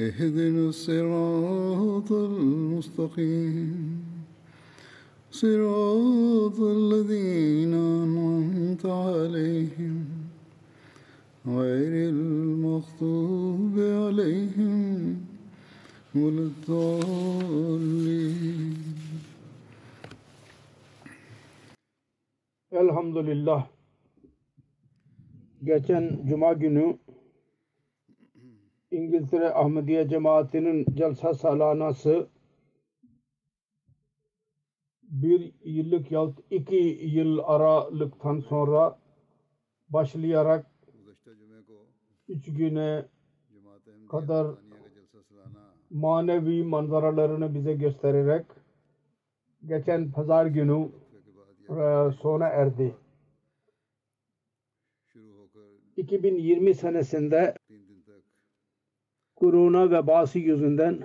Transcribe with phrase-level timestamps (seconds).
[0.00, 3.70] اهدنا الصراط المستقيم.
[5.30, 10.04] صراط الذين أنعمت عليهم.
[11.46, 15.16] غير المغضوب عليهم
[16.14, 17.90] ولا الضالين.
[22.72, 23.66] Elhamdülillah.
[25.64, 26.98] Geçen cuma günü
[28.90, 32.28] İngiltere Ahmediye Cemaatinin celsa salanası
[35.02, 38.98] bir yıllık yahut iki yıl aralıktan sonra
[39.88, 40.66] başlayarak
[42.28, 43.04] üç güne
[44.10, 44.46] kadar
[45.90, 48.46] manevi manzaralarını bize göstererek
[49.66, 50.88] geçen pazar günü
[52.22, 52.94] sona erdi.
[55.96, 57.54] 2020 senesinde
[59.40, 60.98] korona vebası yüzünden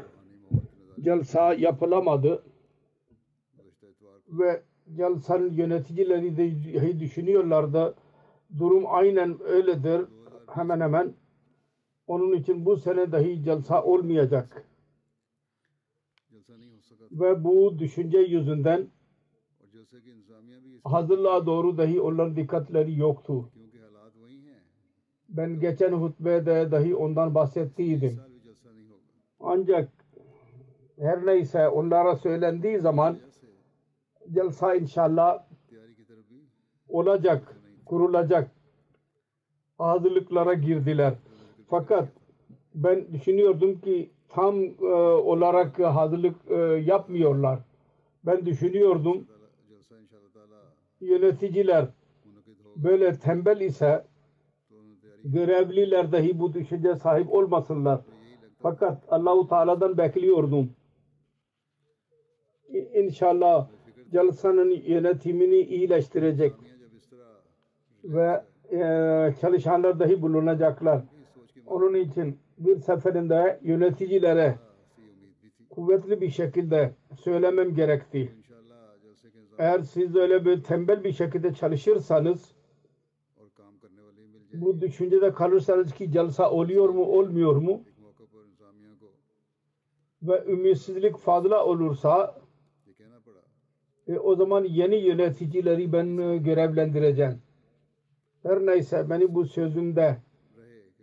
[0.99, 2.43] celsa yapılamadı
[4.27, 4.63] ve
[4.95, 7.95] celsanın yöneticileri de düşünüyorlardı.
[8.57, 10.01] Durum aynen öyledir
[10.53, 11.13] hemen hemen.
[12.07, 14.67] Onun için bu sene dahi celsa olmayacak.
[17.11, 18.87] Ve bu düşünce yüzünden
[20.83, 23.49] hazırlığa doğru dahi onların dikkatleri yoktu
[25.37, 28.19] ben geçen hutbede dahi ondan bahsettiydim.
[29.39, 29.89] Ancak
[30.99, 33.17] her neyse onlara söylendiği zaman
[34.31, 35.43] celsa inşallah
[36.87, 38.51] olacak, kurulacak.
[39.77, 41.13] Hazırlıklara girdiler.
[41.69, 42.09] Fakat
[42.75, 44.85] ben düşünüyordum ki tam e,
[45.31, 47.59] olarak hazırlık e, yapmıyorlar.
[48.25, 49.27] Ben düşünüyordum
[51.01, 51.87] yöneticiler
[52.75, 54.05] böyle tembel ise
[55.25, 58.01] görevliler dahi bu düşünce sahip olmasınlar.
[58.61, 60.69] Fakat Allahu Teala'dan bekliyordum.
[62.93, 63.67] İnşallah
[64.13, 66.53] Jalsa'nın yönetimini iyileştirecek
[68.03, 68.79] ve e,
[69.41, 71.01] çalışanlar dahi bulunacaklar.
[71.65, 74.55] Onun için bir seferinde yöneticilere
[75.69, 78.31] kuvvetli bir şekilde söylemem gerekti.
[79.57, 82.54] Eğer siz öyle bir tembel bir şekilde çalışırsanız
[84.61, 87.81] bu düşüncede kalırsanız ki celsa oluyor mu olmuyor mu
[90.21, 92.35] ve ümitsizlik fazla olursa
[94.07, 97.41] e, o zaman yeni yöneticileri ben e, görevlendireceğim.
[98.43, 100.17] Her neyse beni bu sözümde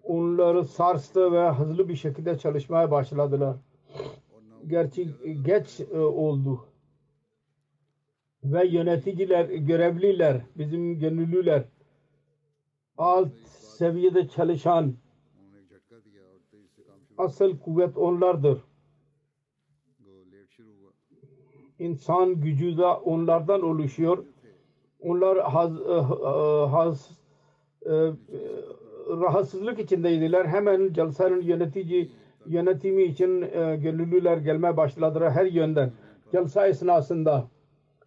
[0.02, 3.56] onları sarstı ve hızlı bir şekilde çalışmaya başladılar.
[4.66, 6.64] Gerçi e, geç e, oldu.
[8.44, 11.64] Ve yöneticiler, görevliler, bizim gönüllüler
[12.98, 13.32] alt
[13.78, 14.94] seviyede çalışan
[17.19, 18.58] asıl kuvvet onlardır.
[21.78, 24.25] İnsan gücü de onlardan oluşuyor.
[25.00, 25.94] Onlar haz, e,
[26.70, 27.10] haz,
[27.86, 28.12] e,
[29.08, 30.47] rahatsızlık içindeydiler.
[30.47, 32.11] Hemen Jalsa'nın yönetici
[32.46, 35.93] yönetimi için e, gönüllüler gelmeye başladılar her yönden.
[36.32, 37.44] Jalsa esnasında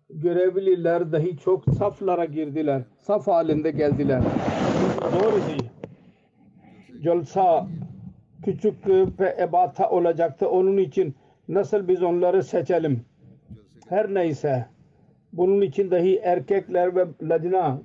[0.09, 2.83] görevliler dahi çok saflara girdiler.
[3.01, 4.23] Saf halinde geldiler.
[5.11, 5.69] Doğru değil.
[7.03, 7.67] Jalsa
[8.43, 10.49] küçük ve ebatha olacaktı.
[10.49, 11.15] Onun için
[11.47, 13.05] nasıl biz onları seçelim?
[13.89, 14.65] Her neyse
[15.33, 17.81] bunun için dahi erkekler ve lacna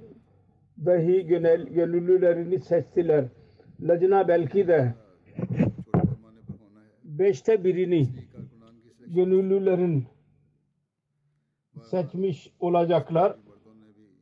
[0.87, 3.25] dahi gönül, gönüllülerini seçtiler.
[3.81, 4.95] Lacna belki de
[7.05, 8.09] beşte birini
[9.07, 10.07] gönüllülerin
[11.91, 13.37] seçmiş olacaklar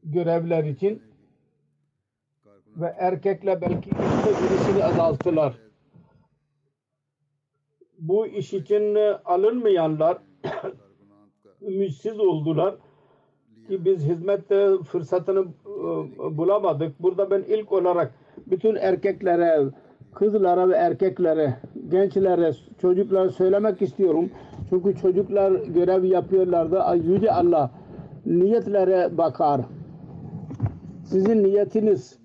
[0.04, 1.02] görevler için
[2.78, 5.54] ve erkekle belki üçte birisini azalttılar.
[7.98, 10.18] Bu iş için e, alınmayanlar
[11.62, 12.74] ümitsiz oldular
[13.68, 14.48] ki biz hizmet
[14.84, 17.02] fırsatını e, bulamadık.
[17.02, 18.14] Burada ben ilk olarak
[18.46, 19.64] bütün erkeklere,
[20.14, 21.56] kızlara ve erkeklere,
[21.88, 24.30] gençlere, çocuklara söylemek istiyorum.
[24.70, 27.70] Çünkü çocuklar görev yapıyorlar da Yüce Allah
[28.26, 29.60] niyetlere bakar.
[31.04, 32.18] Sizin niyetiniz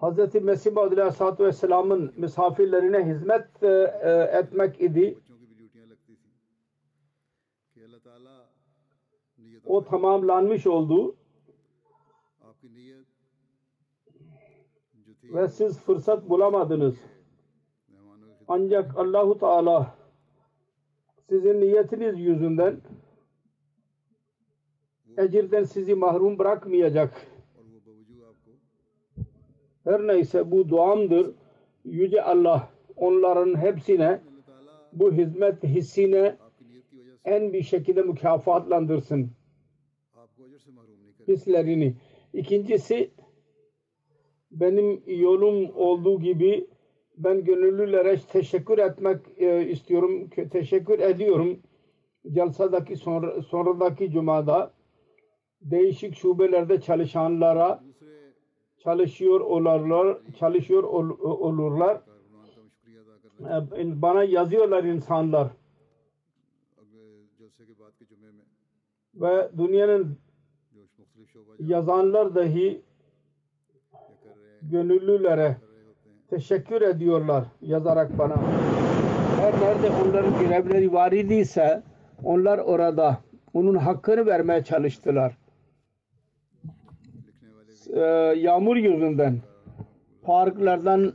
[0.00, 0.34] Hz.
[0.34, 3.66] Mesih Aleyhisselatü Vesselam'ın misafirlerine hizmet e,
[4.02, 5.18] e, etmek idi.
[9.64, 11.16] O tamamlanmış oldu.
[15.22, 16.96] Ve siz fırsat bulamadınız.
[18.48, 19.94] Ancak Allahu Teala
[21.28, 22.80] sizin niyetiniz yüzünden
[25.16, 27.35] ecirden sizi mahrum bırakmayacak.
[29.86, 31.30] Her neyse bu duamdır.
[31.84, 34.20] Yüce Allah onların hepsine
[34.92, 36.36] bu hizmet hissine
[37.24, 39.30] en bir şekilde mükafatlandırsın.
[41.28, 41.94] Hislerini.
[42.32, 43.10] İkincisi
[44.50, 46.66] benim yolum olduğu gibi
[47.16, 50.30] ben gönüllülere teşekkür etmek e, istiyorum.
[50.52, 51.58] Teşekkür ediyorum.
[52.32, 54.72] Celsadaki sonra, sonradaki cumada
[55.60, 57.84] değişik şubelerde çalışanlara
[58.86, 62.00] çalışıyor e, olurlar, çalışıyor olurlar.
[63.84, 65.48] Bana yazıyorlar insanlar.
[69.14, 70.18] Ve dünyanın
[71.58, 72.82] yazanlar dahi
[74.62, 75.56] gönüllülere
[76.30, 78.36] teşekkür ediyorlar yazarak bana.
[79.40, 81.82] Her nerede onların görevleri var idiyse
[82.24, 83.18] onlar orada
[83.54, 85.45] onun hakkını vermeye çalıştılar.
[87.96, 88.00] E,
[88.38, 89.38] yağmur yüzünden
[90.22, 91.12] parklardan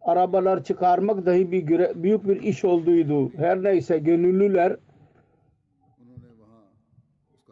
[0.00, 3.30] arabalar çıkarmak dahi bir göre, büyük bir iş olduydu.
[3.36, 4.76] Her neyse gönüllüler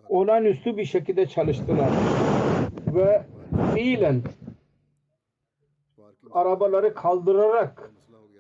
[0.08, 1.90] olağanüstü bir şekilde çalıştılar.
[2.94, 3.22] Ve
[3.74, 4.22] fiilen
[6.30, 7.90] arabaları kaldırarak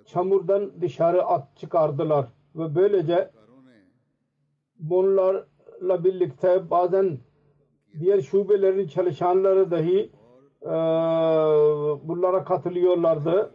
[0.06, 2.26] çamurdan dışarı at çıkardılar.
[2.54, 3.30] Ve böylece
[4.78, 7.18] bunlarla birlikte bazen
[8.00, 10.10] diğer şubelerin çalışanları dahi
[10.64, 10.68] ee,
[12.08, 13.50] bunlara katılıyorlardı.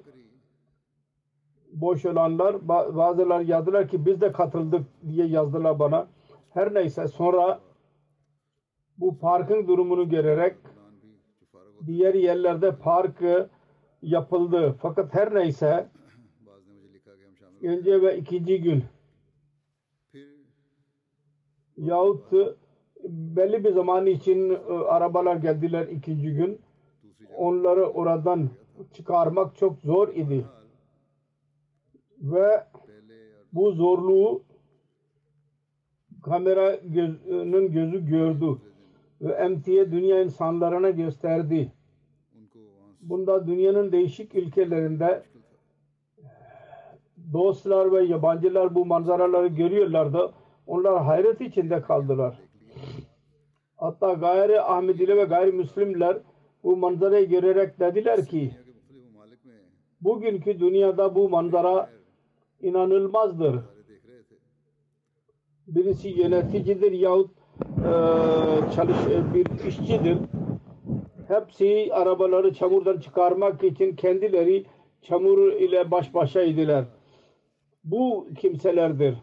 [1.72, 6.08] Boş olanlar bazıları yazdılar ki biz de katıldık diye yazdılar bana.
[6.50, 7.60] Her neyse sonra
[8.98, 10.56] bu parkın durumunu görerek
[11.86, 13.24] diğer yerlerde park
[14.02, 14.76] yapıldı.
[14.82, 15.88] Fakat her neyse
[17.62, 18.84] önce ve ikinci gün
[21.78, 22.32] yahut
[23.10, 26.62] belli bir zaman için e, arabalar geldiler ikinci gün
[27.38, 28.50] onları oradan
[28.94, 30.46] çıkarmak çok zor idi.
[32.22, 32.64] Ve
[33.54, 34.44] bu zorluğu
[36.24, 38.58] kamera gözünün gözü gördü
[39.22, 41.72] ve emtiye dünya insanlarına gösterdi.
[43.02, 45.24] Bunda dünyanın değişik ülkelerinde
[47.34, 50.34] dostlar ve yabancılar bu manzaraları görüyorlardı.
[50.68, 52.40] Onlar hayret içinde kaldılar.
[53.76, 56.18] Hatta gayri Ahmedili ve gayrimüslimler
[56.68, 58.52] bu manzarayı görerek dediler ki
[60.02, 61.90] bugünkü dünyada bu manzara
[62.62, 63.60] inanılmazdır.
[65.68, 67.32] Birisi yöneticidir yahut
[67.78, 67.92] e,
[68.76, 70.18] çalış, e, bir işçidir.
[71.28, 74.66] Hepsi arabaları çamurdan çıkarmak için kendileri
[75.02, 76.86] çamur ile baş başaydılar.
[77.84, 79.16] Bu kimselerdir.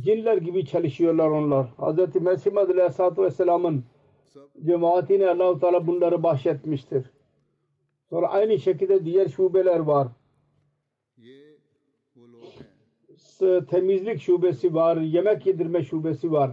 [0.00, 1.66] Cinler gibi çalışıyorlar onlar.
[1.66, 2.20] Hz.
[2.20, 3.84] Mesih Aleyhisselatü Vesselam'ın
[4.66, 7.10] cemaatine allah Teala bunları bahşetmiştir.
[8.10, 10.08] Sonra aynı şekilde diğer şubeler var.
[13.70, 16.50] Temizlik şubesi var, yemek yedirme şubesi var,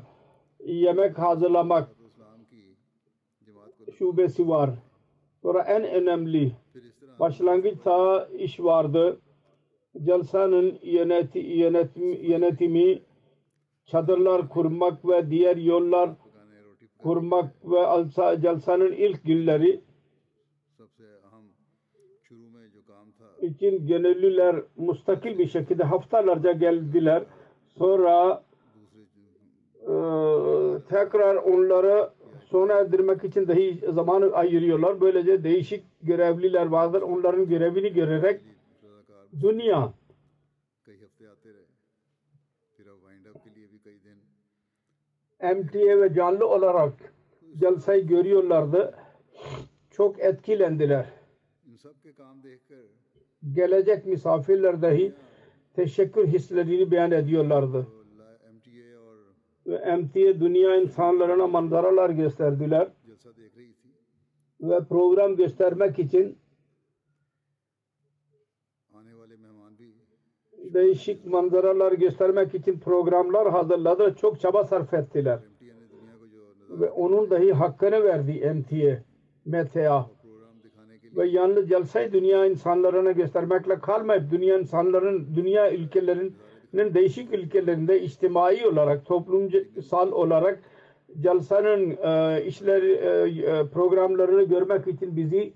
[0.65, 1.89] yemek hazırlamak
[3.97, 4.69] şubesi var.
[5.41, 6.51] Sonra en önemli
[7.19, 9.19] başlangıçta iş vardı.
[10.03, 13.01] Celsanın yöneti, yönetim, yönetimi
[13.85, 16.09] çadırlar kurmak ve diğer yollar
[17.03, 19.81] kurmak ve alsa, celsanın ilk günleri
[23.41, 27.23] için gönüllüler mustakil bir şekilde haftalarca geldiler.
[27.77, 28.43] Sonra
[29.81, 29.93] e,
[30.89, 32.09] tekrar onları
[32.49, 35.01] sona erdirmek için dahi zamanı ayırıyorlar.
[35.01, 37.01] Böylece değişik görevliler vardır.
[37.01, 38.41] Onların görevini görerek
[39.41, 39.93] dünya
[45.43, 46.93] MTA ve canlı olarak
[47.59, 48.95] celsayı görüyorlardı.
[49.91, 51.05] Çok etkilendiler.
[53.53, 55.13] Gelecek misafirler dahi
[55.73, 57.87] teşekkür hislerini beyan ediyorlardı.
[59.67, 62.87] Ve MTA dünya insanlarına manzaralar gösterdiler.
[64.61, 66.37] Ve program göstermek için
[70.73, 74.15] değişik manzaralar göstermek için programlar hazırladı.
[74.15, 75.39] Çok çaba sarf ettiler.
[76.69, 79.03] Ve onun dahi hakkını verdi MTA,
[79.45, 80.09] MTA.
[81.15, 89.05] Ve yalnız celsayı dünya insanlarına göstermekle kalmayıp dünya insanların, dünya ülkelerinin değişik ülkelerinde içtimai olarak,
[89.05, 90.59] toplumsal olarak
[91.19, 93.09] celsanın e, işleri, e,
[93.51, 95.53] e, programlarını görmek için bizi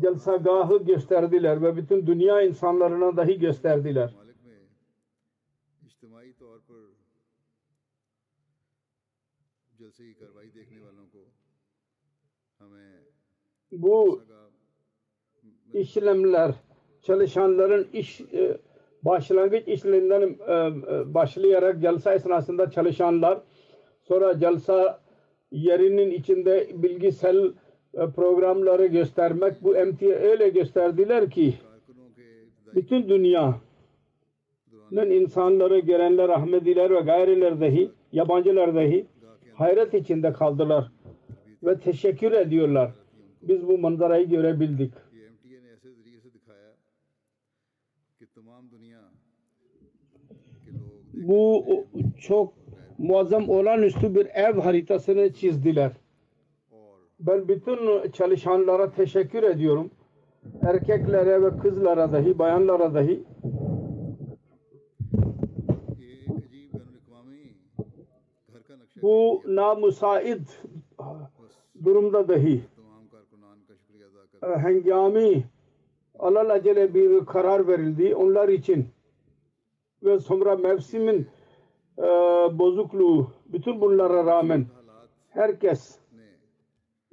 [0.00, 4.23] celsagahı gösterdiler ve bütün dünya insanlarına dahi gösterdiler.
[13.72, 14.22] Bu
[15.72, 16.54] işlemler,
[17.02, 18.58] çalışanların iş e,
[19.02, 23.38] başlangıç işlerinden e, e, başlayarak jalsa esnasında çalışanlar
[24.02, 25.00] sonra jalsa
[25.52, 27.52] yerinin içinde bilgisel
[28.16, 31.54] programları göstermek bu emtia öyle gösterdiler ki
[32.74, 33.60] bütün dünya
[34.92, 39.06] insanları gelenler Ahmediler ve gayriler dahi yabancılar dahi
[39.54, 40.92] hayret içinde kaldılar
[41.62, 42.92] ve teşekkür ediyorlar.
[43.42, 44.92] Biz bu manzarayı görebildik.
[51.12, 51.64] Bu
[52.18, 52.54] çok
[52.98, 55.92] muazzam olağanüstü bir ev haritasını çizdiler.
[57.20, 59.90] Ben bütün çalışanlara teşekkür ediyorum.
[60.62, 63.24] Erkeklere ve kızlara dahi, bayanlara dahi
[69.04, 70.46] bu namusaid
[71.84, 72.60] durumda dahi
[74.42, 75.44] hengami
[76.18, 78.14] alal acele bir karar verildi.
[78.14, 78.86] Onlar için
[80.02, 81.26] ve sonra mevsimin
[81.98, 82.02] e,
[82.58, 84.66] bozukluğu bütün bunlara rağmen
[85.30, 85.98] herkes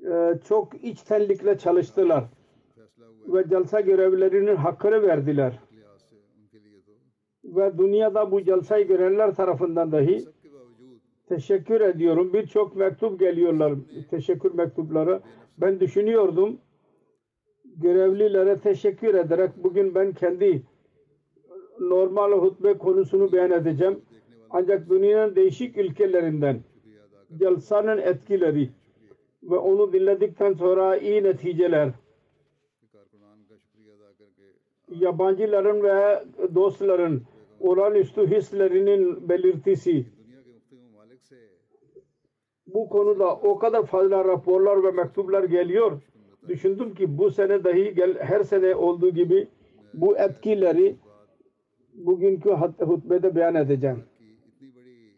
[0.05, 2.23] e, çok içtenlikle çalıştılar
[3.27, 5.59] ve celsa görevlerinin hakkını verdiler.
[7.43, 10.25] Ve dünyada bu celsayı görenler tarafından dahi
[11.35, 12.33] teşekkür ediyorum.
[12.33, 13.73] Birçok mektup geliyorlar.
[14.09, 15.21] Teşekkür mektupları.
[15.57, 16.57] Ben düşünüyordum
[17.75, 20.61] görevlilere teşekkür ederek bugün ben kendi
[21.79, 24.01] normal hutbe konusunu beyan edeceğim.
[24.49, 26.59] Ancak dünyanın değişik ülkelerinden
[27.37, 28.69] celsanın etkileri
[29.43, 31.91] ve onu dinledikten sonra iyi neticeler
[34.89, 36.23] yabancıların ve
[36.55, 37.23] dostların
[37.59, 40.05] olağanüstü hislerinin belirtisi
[42.73, 46.01] bu konuda o kadar fazla raporlar ve mektuplar geliyor.
[46.47, 49.47] Düşündüm ki bu sene dahi gel, her sene olduğu gibi
[49.93, 50.95] bu etkileri
[51.93, 52.49] bugünkü
[52.79, 54.03] hutbede beyan edeceğim.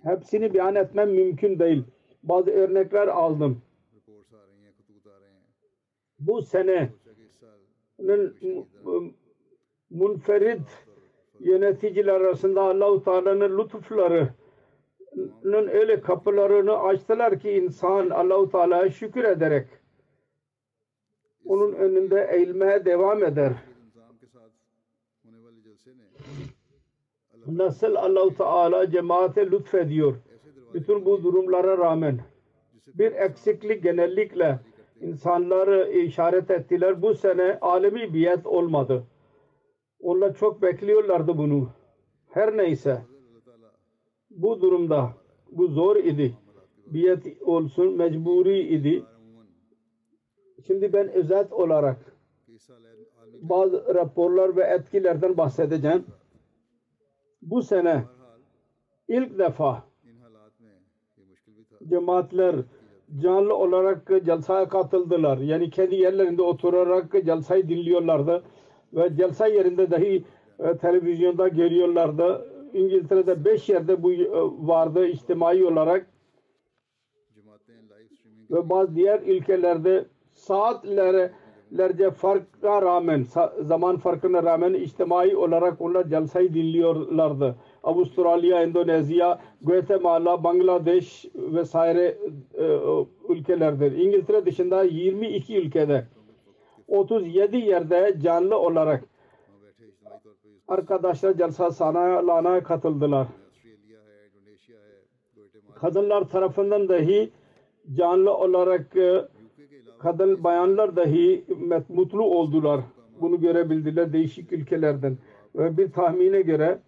[0.04, 1.84] Hepsini beyan etmem mümkün değil.
[2.24, 3.62] Bazı örnekler aldım.
[6.20, 6.90] Bu sene
[9.90, 10.62] münferit
[11.40, 14.30] yöneticiler arasında Allahu Teala'nın lütufları
[15.17, 19.67] Allah'ın öyle kapılarını açtılar ki insan Allahu Teala'ya şükür ederek
[21.46, 23.53] onun önünde eğilmeye devam eder.
[27.48, 30.15] Nasıl Allahu Teala cemaate lütfediyor.
[30.74, 32.20] Bütün bu durumlara rağmen
[32.88, 34.60] bir eksiklik genellikle
[35.01, 37.01] insanları işaret ettiler.
[37.01, 39.03] Bu sene alemi biyet olmadı.
[40.00, 41.70] Onlar çok bekliyorlardı bunu.
[42.29, 43.01] Her neyse
[44.36, 45.13] bu durumda
[45.52, 46.34] bu zor idi.
[46.86, 49.04] Biyet olsun mecburi idi.
[50.68, 51.98] Şimdi ben özet olarak
[53.42, 56.06] bazı raporlar ve etkilerden bahsedeceğim.
[57.42, 58.04] Bu sene
[59.08, 59.84] ilk defa
[61.90, 62.56] cemaatler
[63.22, 65.38] canlı olarak celsaya katıldılar.
[65.38, 68.44] Yani kendi yerlerinde oturarak celsayı dinliyorlardı
[68.94, 70.24] ve celsa yerinde dahi
[70.60, 74.27] e, televizyonda görüyorlardı İngiltere'de beş yerde bu e,
[74.68, 76.08] vardı içtimai olarak
[78.51, 83.25] ve bazı diğer ülkelerde saatlerce farka rağmen
[83.62, 87.56] zaman farkına rağmen içtimai olarak onlar celsayı dinliyorlardı.
[87.84, 92.18] Avustralya, Endonezya, Guatemala, Bangladeş vesaire
[92.53, 92.80] e,
[93.30, 93.96] ülkelerde.
[93.96, 96.08] İngiltere dışında 22 ülkede
[96.88, 99.03] 37 yerde canlı olarak
[100.67, 103.27] arkadaşlar Celsa Sana'ya katıldılar.
[105.75, 107.29] Kadınlar tarafından dahi
[107.93, 109.25] canlı olarak e,
[110.00, 111.46] kadın bayanlar dahi
[111.89, 112.82] mutlu oldular.
[113.22, 115.17] Bunu görebildiler değişik ülkelerden.
[115.55, 116.79] Ve bir tahmine göre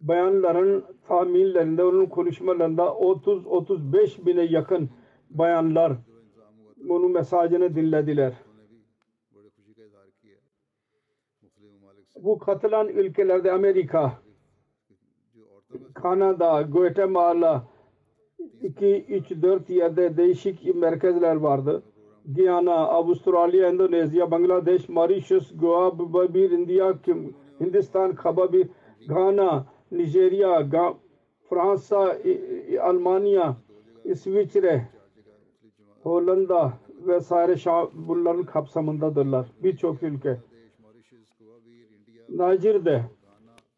[0.00, 4.90] bayanların tahminlerinde, onun konuşmalarında 30-35 bine yakın
[5.30, 5.92] bayanlar
[6.76, 8.32] bunun mesajını dinlediler.
[12.24, 14.12] bu katılan ülkelerde Amerika,
[15.94, 17.64] Kanada, Guatemala,
[18.62, 21.82] 2, 3, 4 yerde değişik merkezler vardı.
[22.26, 26.94] Guyana, Avustralya, Endonezya, Bangladeş, Mauritius, Goa, Babir, India,
[27.60, 28.68] Hindistan, Kababir,
[29.08, 30.94] Ghana, Nijerya, Ga
[31.48, 32.16] Fransa,
[32.82, 33.56] Almanya,
[34.04, 34.88] İsviçre,
[36.02, 36.72] Hollanda
[37.06, 37.56] vesaire
[37.94, 39.46] bunların kapsamındadırlar.
[39.62, 40.38] Birçok ülke.
[42.28, 43.02] Nacir'de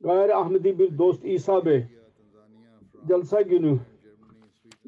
[0.01, 1.85] gayri Ahmedi bir dost İsa Bey
[3.09, 3.79] Celsa günü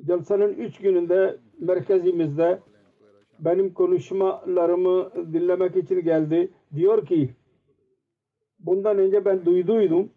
[0.07, 2.59] Celsa'nın üç gününde merkezimizde
[3.39, 6.51] benim konuşmalarımı dinlemek için geldi.
[6.75, 7.31] Diyor ki
[8.59, 10.11] bundan önce ben duyduydum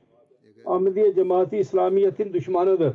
[0.66, 2.94] Ahmediye cemaati İslamiyet'in düşmanıdır.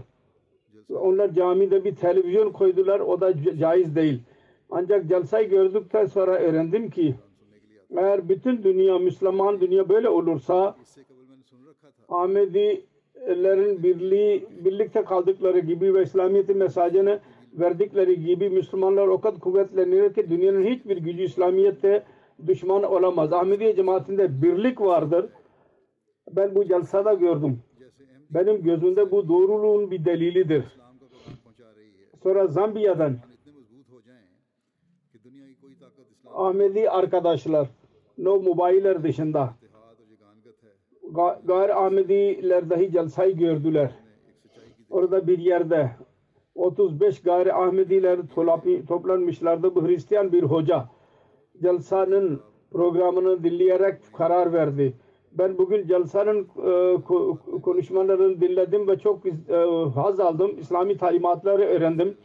[0.91, 3.01] Onlar camide bir televizyon koydular.
[3.01, 4.23] O da caiz değil.
[4.71, 7.15] Ancak celsayı gördükten sonra öğrendim ki
[7.91, 10.77] eğer bütün dünya, Müslüman dünya böyle olursa
[12.09, 17.21] Ahmedilerin birliği, birlikte kaldıkları gibi ve İslamiyet'in mesajını
[17.53, 22.03] verdikleri gibi Müslümanlar o kadar kuvvetlenir ki dünyanın hiçbir gücü İslamiyet'te
[22.47, 23.33] düşman olamaz.
[23.33, 25.27] Ahmediye cemaatinde birlik vardır.
[26.31, 27.59] Ben bu celsada gördüm.
[28.31, 30.65] Benim gözümde bu doğruluğun bir delilidir.
[32.23, 33.17] Sonra Zambiya'dan
[36.37, 37.69] Ahmedi arkadaşlar
[38.19, 39.55] no mubayiler dışında
[41.45, 43.91] gayr Ahmediler dahi celsayı gördüler.
[44.91, 45.91] Orada bir yerde
[46.55, 48.19] 35 gayri Ahmediler
[48.89, 49.75] toplanmışlardı.
[49.75, 50.85] Bu Hristiyan bir hoca
[51.63, 52.41] celsanın
[52.71, 54.95] programını dinleyerek karar verdi.
[55.33, 56.97] Ben bugün celsanın e,
[57.63, 59.33] konuşmalarını dinledim ve çok e,
[59.95, 60.59] haz aldım.
[60.59, 62.17] İslami talimatları öğrendim.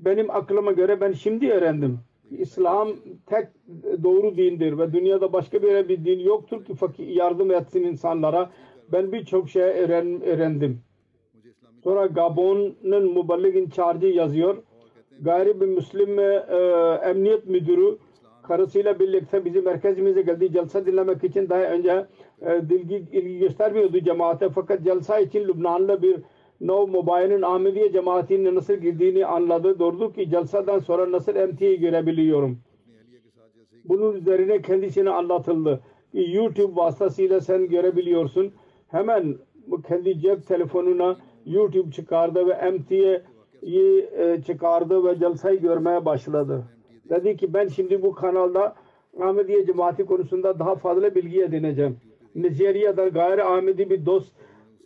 [0.00, 1.98] Benim aklıma göre ben şimdi öğrendim.
[2.30, 2.88] İslam
[3.26, 3.48] tek
[4.02, 8.50] doğru dindir ve dünyada başka bir bir din yoktur ki fakir yardım etsin insanlara.
[8.92, 10.80] Ben birçok şey öğren, öğrendim.
[11.84, 14.56] Sonra Gabon'un müballik incharge yazıyor.
[15.20, 16.44] Gayri Gayrimüslim e,
[17.04, 17.98] emniyet müdürü
[18.42, 20.52] karısıyla birlikte bizi merkezimize geldi.
[20.52, 22.06] Celsa dinlemek için daha önce
[22.40, 24.48] e, dilgi, ilgi göstermiyordu cemaate.
[24.48, 26.16] Fakat celsa için Lübnanlı bir
[26.60, 29.78] Nov Mubayin'in Ahmediye cemaatinin nasıl girdiğini anladı.
[29.78, 32.58] Doğrudur ki Celsa'dan sonra nasıl emtiyi görebiliyorum.
[33.84, 35.80] Bunun üzerine kendisine anlatıldı.
[36.12, 38.52] YouTube vasıtasıyla sen görebiliyorsun.
[38.88, 39.36] Hemen
[39.88, 41.16] kendi cep telefonuna
[41.46, 43.22] YouTube çıkardı ve emtiye
[44.46, 46.64] çıkardı ve Celsa'yı görmeye başladı.
[47.10, 48.74] Dedi ki ben şimdi bu kanalda
[49.20, 51.96] Ahmediye cemaati konusunda daha fazla bilgi edineceğim.
[52.34, 54.32] Nijerya'da gayri Ahmedi bir dost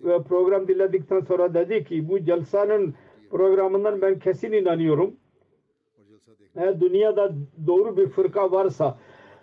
[0.02, 2.94] program dinledikten sonra dedi ki bu celsanın
[3.30, 5.16] programından ben kesin inanıyorum.
[6.56, 7.32] Eğer dünyada
[7.66, 8.98] doğru bir fırka varsa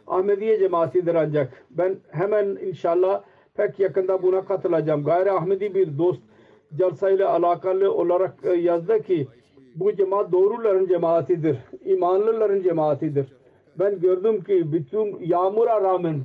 [0.08, 1.66] Ahmediye cemaatidir ancak.
[1.70, 5.04] Ben hemen inşallah pek yakında buna katılacağım.
[5.04, 6.22] Gayri Ahmedi bir dost
[7.04, 9.28] ile alakalı olarak e, yazdı ki
[9.76, 11.58] bu cemaat doğruların cemaatidir.
[11.86, 13.34] İmanlıların cemaatidir.
[13.80, 16.22] Ben gördüm ki bütün yağmura rağmen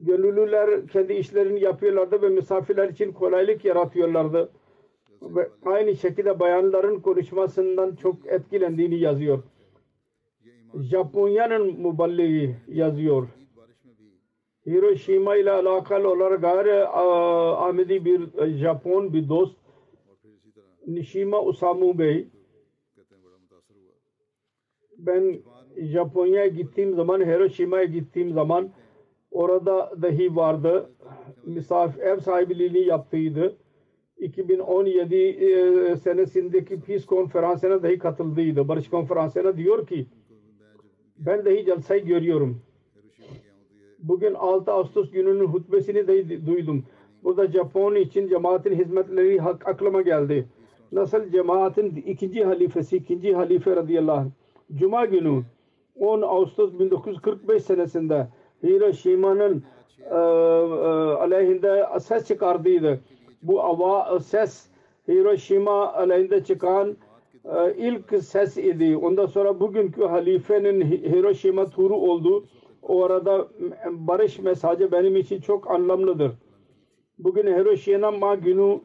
[0.00, 4.50] gönüllüler kendi işlerini yapıyorlardı ve misafirler için kolaylık yaratıyorlardı.
[5.22, 9.42] Ve aynı şekilde bayanların konuşmasından çok etkilendiğini yazıyor.
[10.74, 13.28] Japonya'nın muballiği yazıyor.
[14.66, 19.56] Hiroşima ile alakalı olarak gayri Ahmedi bir e, Japon bir dost
[20.86, 22.28] Nishima Usamu Bey
[24.98, 25.40] ben
[25.76, 28.70] Japonya'ya gittiğim zaman Hiroşima'ya gittiğim zaman
[29.30, 30.90] Orada dahi vardı.
[31.46, 33.56] Misafir ev sahibiliğini yaptıydı.
[34.18, 38.68] 2017 e, senesindeki Peace Konferansı'na dahi katıldıydı.
[38.68, 40.06] Barış Konferansı'na diyor ki
[41.18, 42.62] ben dahi celsayı görüyorum.
[43.98, 46.84] Bugün 6 Ağustos gününün hutbesini dahi duydum.
[47.24, 50.48] Burada Japon için cemaatin hizmetleri hak, aklıma geldi.
[50.92, 54.30] Nasıl cemaatin ikinci halifesi, ikinci halife radıyallahu anh.
[54.74, 55.42] Cuma günü
[55.96, 58.28] 10 Ağustos 1945 senesinde
[58.62, 59.62] Hiroşima'nın
[60.10, 60.18] e, e,
[61.18, 63.00] aleyhinde ses çıkardıydı.
[63.42, 64.66] Bu ava, ses
[65.08, 66.96] Hiroşima aleyhinde çıkan
[67.44, 68.96] e, ilk ses idi.
[68.96, 72.44] Ondan sonra bugünkü halifenin Hi- Hiroşima turu oldu.
[72.82, 73.48] O arada
[73.90, 76.32] barış mesajı benim için çok anlamlıdır.
[77.18, 78.80] Bugün Hiroşima günü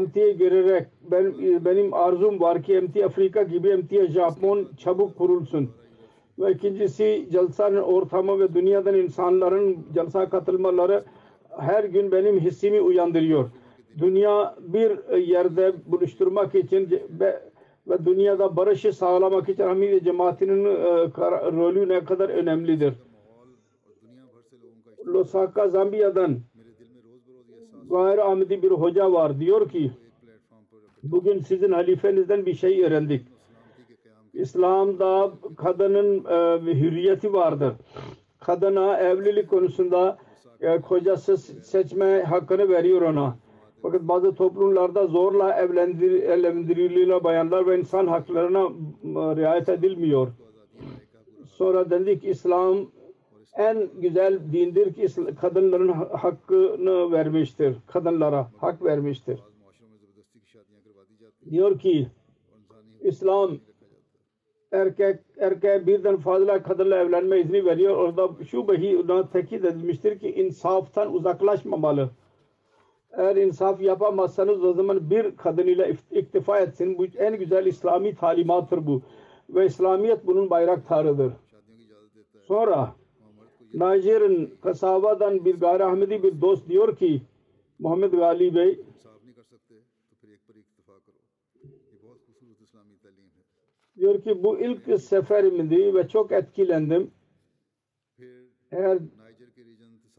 [0.00, 1.34] MT'ye görerek ben,
[1.64, 5.70] benim arzum var ki MT Afrika gibi MT Japon çabuk kurulsun
[6.38, 11.04] ve ikincisi celsanın ortamı ve dünyadan insanların celsa katılmaları
[11.58, 13.50] her gün benim hissimi uyandırıyor.
[13.98, 17.40] Dünya bir yerde buluşturmak için ve,
[17.88, 21.10] ve dünyada barışı sağlamak için Hamid cemaatinin e,
[21.52, 22.94] rolü ne kadar önemlidir.
[25.06, 26.38] Losaka Zambiya'dan
[27.90, 29.40] Gayr Ahmedi bir hoca var.
[29.40, 29.90] Diyor ki
[31.02, 33.26] bugün sizin halifenizden bir şey öğrendik.
[34.32, 37.74] İslam'da kadının e, hürriyeti vardır.
[38.40, 40.18] Kadına evlilik konusunda
[40.60, 43.36] e, kocası seçme hakkını veriyor ona.
[43.82, 48.68] Fakat bazı toplumlarda zorla evlendir, evlendiriliyor bayanlar ve insan haklarına
[49.36, 50.28] riayet edilmiyor.
[51.46, 52.76] Sonra dedik İslam
[53.56, 55.06] en güzel dindir ki
[55.40, 57.76] kadınların hakkını vermiştir.
[57.86, 59.40] Kadınlara hak vermiştir.
[61.50, 62.08] Diyor ki
[63.00, 63.58] İslam
[64.72, 67.96] erkek erkeğe birden fazla kadınla evlenme izni veriyor.
[67.96, 72.10] Orada şu behi ona tekit edilmiştir ki insaftan uzaklaşmamalı.
[73.12, 76.98] Eğer insaf yapamazsanız o zaman bir kadın ile iktifa etsin.
[76.98, 79.02] Bu en güzel İslami talimattır bu.
[79.50, 81.32] Ve İslamiyet bunun bayraktarıdır.
[82.46, 82.94] Sonra
[83.74, 87.22] Najer'in Kasaba'dan bir gayri Ahmedi bir dost diyor ki
[87.78, 88.80] Muhammed Gali Bey
[93.98, 97.10] Diyor ki bu ilk seferimdi ve çok etkilendim.
[98.72, 98.98] Eğer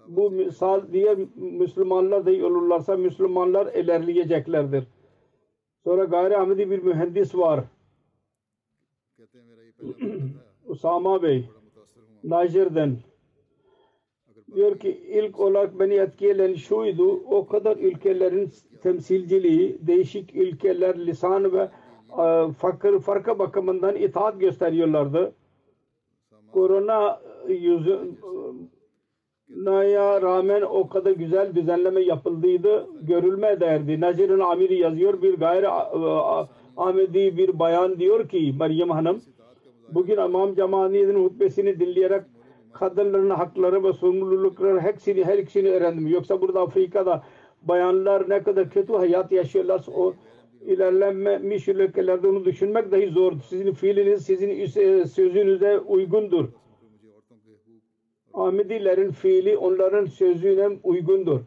[0.07, 4.83] bu misal diğer Müslümanlar da olurlarsa Müslümanlar ilerleyeceklerdir.
[5.83, 7.63] Sonra gayri Ahmedi bir mühendis var.
[10.65, 11.49] Usama Bey
[12.23, 12.97] Nijer'den
[14.55, 18.51] diyor ki ilk olarak beni etkileyen şuydu o kadar ülkelerin
[18.83, 21.69] temsilciliği değişik ülkeler lisan ve
[22.57, 25.33] fakir farka bakımından itaat gösteriyorlardı.
[26.53, 27.99] Korona yüzü
[29.55, 32.87] Naya rağmen o kadar güzel düzenleme yapıldıydı.
[33.01, 34.01] Görülme değerdi.
[34.01, 35.21] Nazir'in amiri yazıyor.
[35.21, 35.69] Bir gayri e,
[36.77, 39.21] Ahmedi bir bayan diyor ki Meryem Hanım
[39.91, 42.21] bugün İmam Cemaatinin hutbesini dinleyerek
[42.73, 46.07] kadınların hakları ve sorumlulukları hepsini her ikisini öğrendim.
[46.07, 47.23] Yoksa burada Afrika'da
[47.61, 50.13] bayanlar ne kadar kötü hayat yaşıyorlarsa o
[50.61, 53.41] ilerlenmemiş ülkelerde onu düşünmek dahi zordur.
[53.41, 56.49] Sizin fiiliniz sizin e, sözünüze uygundur.
[58.33, 61.39] Ahmedilerin fiili onların sözüne uygundur.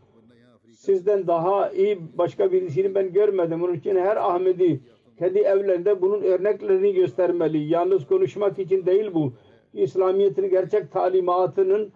[0.72, 3.62] Sizden daha iyi başka birisini ben görmedim.
[3.62, 4.80] Onun için her Ahmedi
[5.18, 7.58] kendi evlerinde bunun örneklerini göstermeli.
[7.58, 9.32] Yalnız konuşmak için değil bu.
[9.72, 11.92] İslamiyet'in gerçek talimatının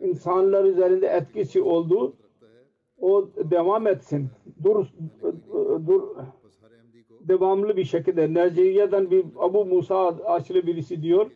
[0.00, 2.16] insanlar üzerinde etkisi olduğu
[3.00, 4.28] o devam etsin.
[4.62, 4.86] Dur,
[5.86, 6.02] dur,
[7.30, 11.30] devamlı bir şekilde Nijerya'dan bir Abu Musa aşırı birisi diyor.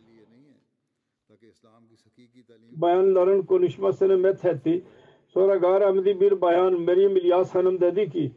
[2.71, 4.83] Bayanların konuşmasını methetti.
[5.27, 8.31] Sonra Gayr bir bayan Meryem İlyas Hanım dedi ki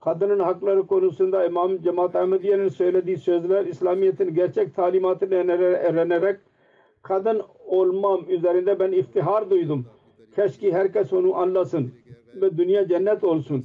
[0.00, 6.40] kadının hakları konusunda İmam Cemaat Ahmediye'nin söylediği sözler İslamiyet'in gerçek talimatını öğrenerek
[7.02, 9.86] kadın olmam üzerinde ben iftihar duydum.
[10.36, 11.92] Keşke herkes onu anlasın
[12.34, 13.64] ve dünya cennet olsun.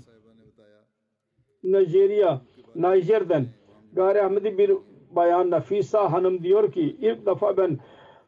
[1.64, 2.42] Nijerya
[2.76, 3.46] Nijer'den
[3.94, 4.72] Gari Ahmedi bir
[5.12, 7.80] bayanda Fisa Hanım diyor ki ilk defa ben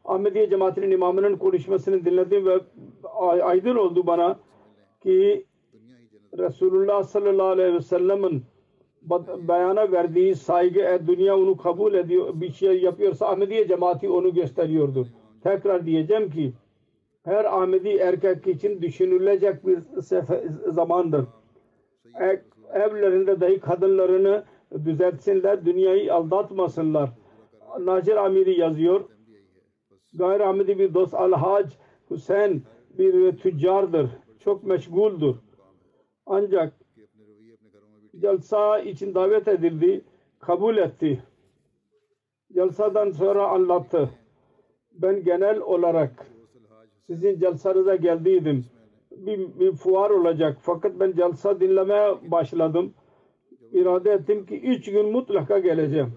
[0.04, 2.60] Ahmediye cemaatinin imamının konuşmasını dinledim ve
[3.42, 4.38] aydın oldu bana
[5.02, 5.46] ki
[6.38, 8.42] Resulullah sallallahu aleyhi ve sellem'in
[9.48, 15.06] bayana verdiği saygı e, dünya onu kabul ediyor bir şey yapıyorsa Ahmediye cemaati onu gösteriyordu.
[15.42, 16.52] Tekrar diyeceğim ki
[17.24, 19.78] her Ahmedi erkek için düşünülecek bir
[20.68, 21.24] zamandır
[22.72, 24.44] evlerinde dahi kadınlarını
[24.84, 27.10] düzeltsinler, dünyayı aldatmasınlar.
[27.80, 29.00] Nacir Amiri yazıyor.
[30.14, 31.72] Gayr Ahmedi bir dost Al-Hac
[32.10, 32.62] Hüseyin
[32.98, 34.10] bir tüccardır.
[34.38, 35.36] Çok meşguldür.
[36.26, 36.72] Ancak
[38.20, 40.04] celsa için davet edildi.
[40.40, 41.22] Kabul etti.
[42.54, 44.10] Celsadan sonra anlattı.
[44.92, 46.26] Ben genel olarak
[47.06, 48.64] sizin celsanıza geldiydim
[49.26, 50.58] bir, bir fuar olacak.
[50.60, 52.94] Fakat ben calsa dinlemeye başladım.
[53.72, 56.12] İrade ettim ki üç gün mutlaka geleceğim.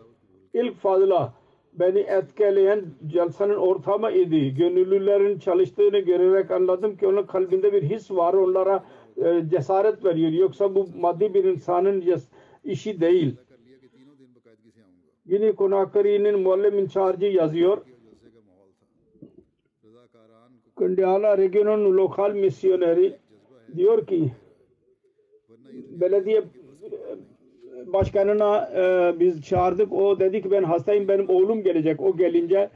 [0.53, 1.33] İlk fazla
[1.73, 4.53] beni etkileyen calsanın ortamı idi.
[4.53, 8.33] Gönüllülerin çalıştığını görerek anladım ki onun kalbinde bir his var.
[8.33, 8.83] Onlara
[9.17, 10.31] e, cesaret veriyor.
[10.31, 12.03] Yoksa bu maddi bir insanın
[12.63, 13.35] işi değil.
[15.25, 17.77] Yine Konakari'nin muallim incharcı yazıyor.
[20.75, 23.15] Kandiyala regionun lokal misyoneri
[23.75, 24.31] diyor ki
[25.89, 26.43] belediye
[27.85, 29.93] başkanına e, biz çağırdık.
[29.93, 32.01] O dedi ki ben hastayım benim oğlum gelecek.
[32.01, 32.69] O gelince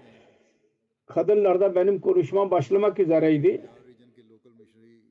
[1.06, 3.62] kadınlarda benim konuşmam başlamak üzereydi.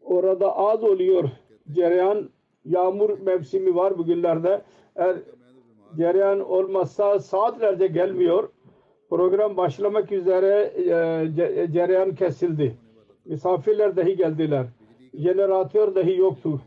[0.03, 1.29] Orada az oluyor
[1.73, 2.31] cereyan.
[2.65, 4.63] Yağmur mevsimi var bugünlerde.
[4.97, 5.17] Eğer
[5.97, 8.49] cereyan olmazsa saatlerce gelmiyor.
[9.17, 10.83] Program başlamak üzere e,
[11.37, 12.77] ce- cereyan kesildi.
[13.25, 14.67] Misafirler dahi geldiler.
[15.15, 16.61] Jeneratör dahi yoktu.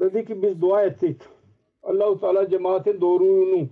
[0.00, 1.16] Dedi ki biz dua ettik.
[1.82, 3.68] Allahu Teala cemaatin doğruluğunu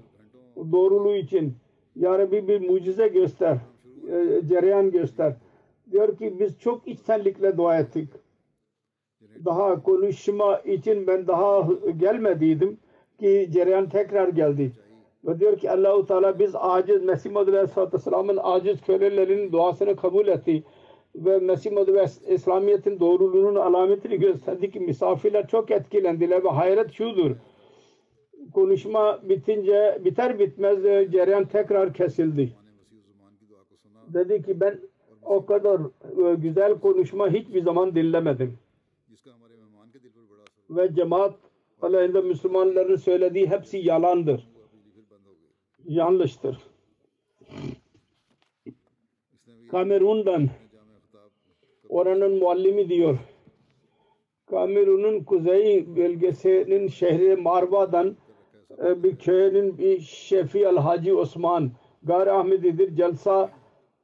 [0.72, 1.54] doğruluğu için
[1.96, 3.56] Ya Rabbi bir mucize göster.
[4.12, 5.34] e, cereyan göster.
[5.92, 8.08] Diyor ki biz çok içtenlikle dua ettik.
[9.44, 12.78] Daha konuşma için ben daha gelmediydim
[13.18, 14.72] ki cereyan tekrar geldi.
[15.24, 20.26] Ve diyor ki Allahu Teala biz aciz Mesih Madhu Aleyhisselatü Vesselam'ın aciz kölelerinin duasını kabul
[20.26, 20.64] etti.
[21.14, 21.96] Ve Mesih Madhu
[22.28, 27.30] İslamiyet'in doğruluğunun alametini gösterdi ki misafirler çok etkilendiler ve hayret şudur.
[28.54, 32.52] Konuşma bitince biter bitmez e, cereyan tekrar kesildi.
[34.08, 34.80] Dedi ki ben
[35.22, 38.58] o kadar e, güzel konuşma hiçbir zaman dinlemedim.
[40.70, 41.34] Ve cemaat
[41.82, 44.49] aleyhinde Müslümanların söylediği hepsi yalandır
[45.88, 46.58] yanlıştır.
[49.70, 50.48] Kamerun'dan
[51.88, 53.18] oranın muallimi diyor.
[54.46, 58.16] Kamerun'un kuzey bölgesinin şehri Marva'dan
[58.84, 61.70] e, bir köyünün bir şefi Al Osman
[62.02, 62.96] Gari Ahmedidir.
[62.96, 63.50] Celsa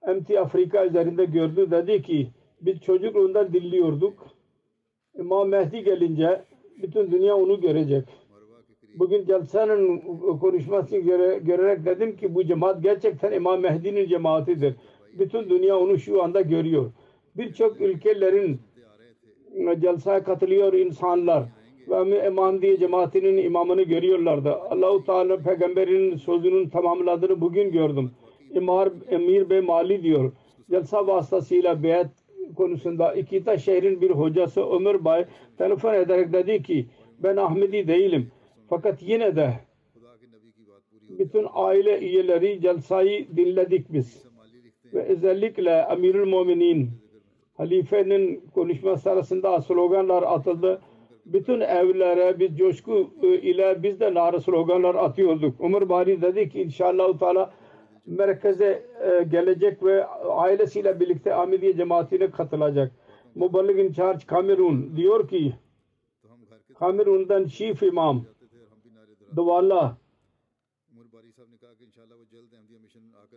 [0.03, 1.71] Emti Afrika üzerinde gördü.
[1.71, 4.27] Dedi ki biz çocukluğundan dinliyorduk.
[5.19, 6.43] İmam Mehdi gelince
[6.83, 8.05] bütün dünya onu görecek
[8.97, 10.03] bugün Celse'nin
[10.39, 14.75] konuşmasını göre, görerek dedim ki bu cemaat gerçekten İmam Mehdi'nin cemaatidir.
[15.19, 16.91] Bütün dünya onu şu anda görüyor.
[17.37, 18.61] Birçok ülkelerin
[19.81, 21.45] celsaya katılıyor insanlar
[21.89, 24.55] ve İmam diye cemaatinin imamını görüyorlardı.
[24.55, 28.11] Allahu Teala peygamberin sözünün tamamladığını bugün gördüm.
[28.55, 30.33] İmar, Emir Bey Mali diyor.
[30.71, 32.11] Celsa vasıtasıyla beyat
[32.57, 35.25] konusunda İkita şehrin bir hocası Ömer Bay
[35.59, 36.87] telefon ederek dedi ki
[37.19, 38.31] ben Ahmedi değilim.
[38.69, 39.55] Fakat yine de
[41.09, 44.27] bütün aile üyeleri celsayı dinledik biz.
[44.95, 46.91] Ve özellikle Amirül Mominin
[47.57, 50.81] halifenin konuşma sırasında sloganlar atıldı.
[51.27, 55.61] Bütün evlere biz coşku e, ile biz de nara sloganlar atıyorduk.
[55.61, 57.51] Umur Bari dedi ki inşallah Teala
[58.07, 62.93] merkeze e, gelecek ve ailesiyle birlikte Amidiye cemaatine katılacak.
[63.35, 65.55] Muballik in Charge Kamerun diyor ki
[66.75, 68.25] Kamerun'dan Şif İmam
[69.37, 69.97] duvarla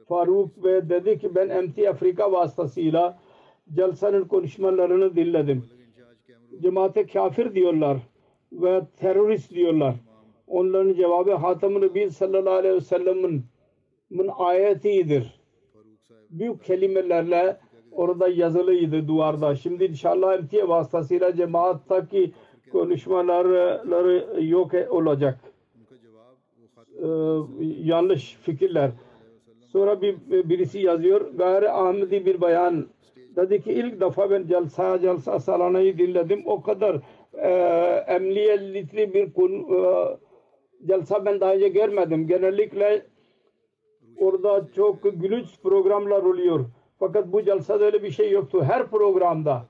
[0.08, 3.20] Faruk Bey dedi ki ben MT Afrika vasıtasıyla
[3.74, 5.66] Celsanın konuşmalarını dinledim.
[6.62, 7.98] Cemaate kafir diyorlar
[8.52, 9.96] ve terörist diyorlar.
[10.48, 13.44] Onların cevabı Hatem-ı Nebi sallallahu aleyhi ve sellem'in
[14.38, 15.40] ayetidir.
[16.30, 17.58] Büyük kelimelerle
[17.92, 19.56] orada yazılıydı duvarda.
[19.56, 22.32] Şimdi inşallah MT vasıtasıyla cemaattaki
[22.72, 23.86] konuşmaları
[24.42, 25.40] yok e, olacak.
[26.98, 27.08] E,
[27.84, 28.92] yanlış fikirler.
[29.72, 31.32] Sonra bir birisi yazıyor.
[31.38, 32.88] Gayri Ahmedi bir bayan.
[33.36, 36.44] Dedi ki ilk defa ben celsa celsa salanayı dinledim.
[36.46, 37.00] O kadar
[37.34, 37.50] e,
[38.08, 40.18] emniyetli bir kun, e,
[40.88, 42.28] celsa ben daha önce görmedim.
[42.28, 43.06] Genellikle
[44.18, 46.66] orada çok gülünç programlar oluyor.
[47.00, 48.64] Fakat bu celsada öyle bir şey yoktu.
[48.64, 49.66] Her programda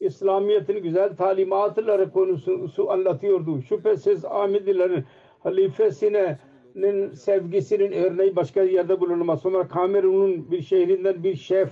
[0.00, 3.62] İslamiyet'in güzel talimatları konusu anlatıyordu.
[3.62, 5.04] Şüphesiz Ahmedilerin
[5.38, 9.40] halifesinin sevgisinin örneği başka yerde bulunmaz.
[9.42, 11.70] Sonra Kamerun'un bir şehrinden bir şef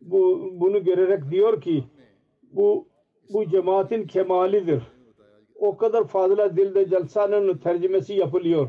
[0.00, 1.84] bu, bunu görerek diyor ki
[2.52, 2.88] bu
[3.32, 4.82] bu cemaatin kemalidir.
[5.54, 8.68] O kadar fazla dilde celsanın tercümesi yapılıyor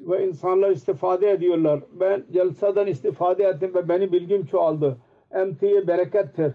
[0.00, 1.80] ve insanlar istifade ediyorlar.
[1.92, 4.96] Ben celsadan istifade ettim ve beni bilgim çoğaldı.
[5.46, 6.52] MT'ye berekettir.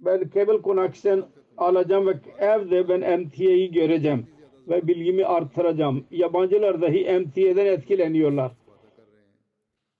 [0.00, 1.24] Ben cable connection
[1.56, 4.26] alacağım ve evde ben MT'yi göreceğim
[4.68, 6.04] ve bilgimi artıracağım.
[6.10, 8.52] Yabancılar dahi emtiyeden etkileniyorlar.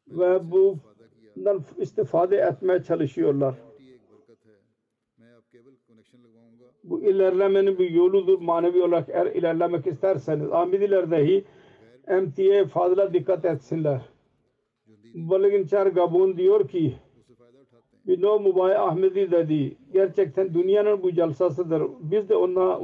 [0.08, 0.76] Ve bu
[1.78, 3.54] istifade etmeye çalışıyorlar.
[6.84, 8.38] Bu ilerlemenin bir yoludur.
[8.40, 11.44] Manevi olarak eğer ilerlemek isterseniz Ahmediler dahi
[12.06, 14.00] emtiye fazla dikkat etsinler.
[15.14, 16.94] Balagin Çar Gabun diyor ki
[18.06, 19.76] Bino Mubay Ahmedi dedi.
[19.92, 21.82] Gerçekten dünyanın bu celsasıdır.
[22.00, 22.78] Biz de onda,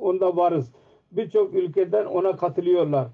[0.00, 0.72] onda varız
[1.16, 3.08] birçok ülkeden ona katılıyorlar.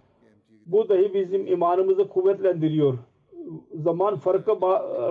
[0.66, 2.98] Bu dahi bizim imanımızı kuvvetlendiriyor.
[3.74, 4.60] Zaman farka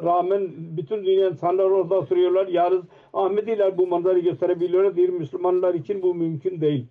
[0.03, 2.47] rağmen bütün dünya insanlar orada oturuyorlar.
[2.47, 4.95] Yarız Ahmediler bu manzarayı gösterebiliyorlar.
[4.95, 6.87] Diğer Müslümanlar için bu mümkün değil.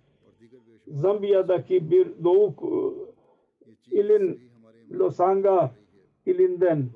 [0.87, 4.39] Zambiya'daki bir doğu e, ilin
[4.91, 5.71] Losanga
[6.25, 6.89] ilinden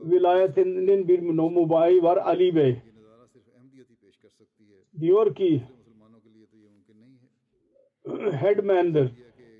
[0.00, 2.76] vilayetinin bir numayi var Ali Bey.
[5.00, 5.62] Diyor ki
[8.40, 9.10] headman'dir.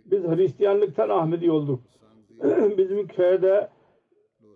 [0.05, 1.81] Biz Hristiyanlıktan Ahmedi olduk.
[2.79, 3.69] Bizim köyde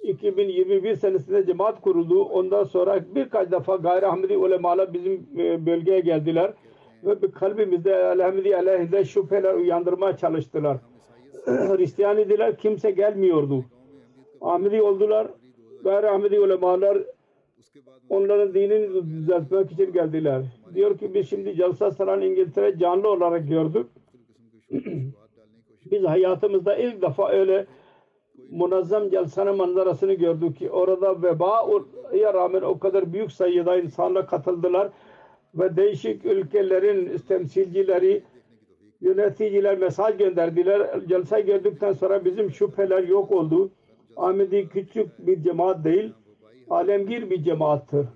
[0.02, 2.24] 2021 senesinde cemaat kuruldu.
[2.24, 6.52] Ondan sonra birkaç defa gayri Ahmedi ulemalar bizim e, bölgeye geldiler.
[7.04, 10.76] Ve kalbimizde Ahmedi aleyhinde şüpheler uyandırmaya çalıştılar.
[11.46, 13.64] Hristiyan idiler kimse gelmiyordu.
[14.40, 15.28] Ahmedi oldular.
[15.84, 16.98] Gayri Ahmedi ulemalar
[18.08, 20.42] onların dinini düzeltmek için geldiler.
[20.74, 23.86] Diyor ki biz şimdi Jalsa Saran İngiltere canlı olarak gördük.
[25.90, 27.66] biz hayatımızda ilk defa öyle
[28.50, 34.88] munazzam celsanın manzarasını gördük ki orada veba vebaya rağmen o kadar büyük sayıda insanla katıldılar
[35.54, 38.22] ve değişik ülkelerin temsilcileri
[39.00, 41.00] yöneticiler mesaj gönderdiler.
[41.08, 43.70] Celsa gördükten sonra bizim şüpheler yok oldu.
[44.16, 46.12] Ahmedi küçük bir cemaat değil
[46.70, 48.06] alemgir bir cemaattır.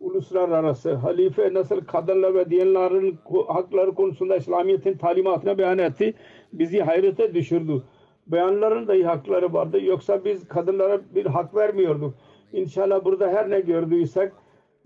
[0.00, 6.14] Uluslararası halife nasıl kadınlar ve diyenlerin hakları konusunda İslamiyet'in talimatına beyan etti.
[6.52, 7.82] Bizi hayrete düşürdü.
[8.26, 9.84] Beyanların da hakları vardı.
[9.84, 12.14] Yoksa biz kadınlara bir hak vermiyorduk.
[12.52, 14.32] İnşallah burada her ne gördüysek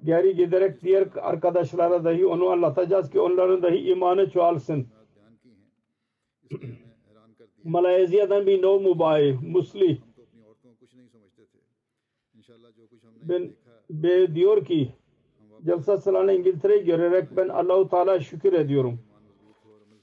[0.04, 4.86] geri giderek diğer arkadaşlara dahi onu anlatacağız ki onların dahi imanı çoğalsın.
[7.64, 9.98] Malezya'dan bir no mubayi, muslih
[13.22, 13.50] ben
[13.90, 14.92] be diyor ki
[15.66, 18.98] Jalsa Salana İngiltere'yi görerek ben Allahu Teala şükür ediyorum.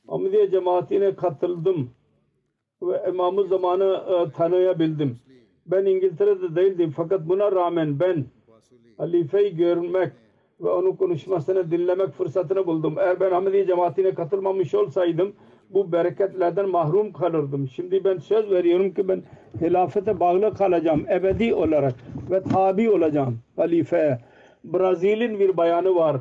[0.08, 1.90] Ahmediye cemaatine katıldım
[2.82, 5.20] ve imamı zamanı e, tanıyabildim.
[5.66, 8.26] Ben İngiltere'de değildim fakat buna rağmen ben
[8.98, 10.14] halifeyi görmek
[10.62, 12.96] ve onun konuşmasını dinlemek fırsatını buldum.
[13.00, 15.34] Eğer ben Ahmediye cemaatine katılmamış olsaydım
[15.70, 17.68] bu bereketlerden mahrum kalırdım.
[17.68, 19.24] Şimdi ben söz veriyorum ki ben
[19.62, 21.96] hilafete bağlı kalacağım ebedi olarak
[22.32, 24.20] ve tabi olacağım halifeye.
[24.64, 26.18] Brazil'in bir bayanı var.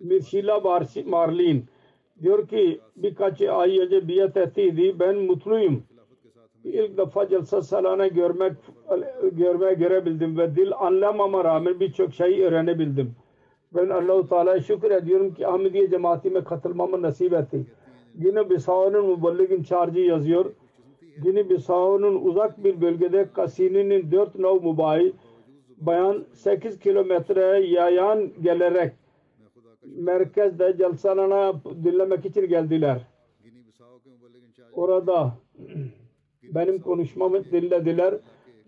[0.00, 0.60] Mirşila
[1.06, 1.64] Marlin
[2.22, 5.82] diyor ki birkaç ay önce biat ettiydi ben mutluyum.
[6.64, 8.52] İlk defa Celsa Salan'a görmek
[9.32, 13.14] görmeye görebildim ve dil anlamama rağmen birçok şeyi öğrenebildim.
[13.74, 17.66] Ben Allah-u Teala'ya şükür ediyorum ki Ahmediye cemaatime katılmamı nasip etti.
[18.18, 20.52] Yine Bisao'nun mübelligin çarjı yazıyor.
[21.24, 25.12] Yine Bisao'nun uzak bir bölgede Kasini'nin dört nav mübahi
[25.76, 28.92] bayan 8 kilometre yayan gelerek
[29.82, 31.52] merkezde celsalarına
[31.84, 33.06] dinlemek için geldiler.
[34.72, 35.32] Orada
[36.42, 38.14] benim konuşmamı dinlediler.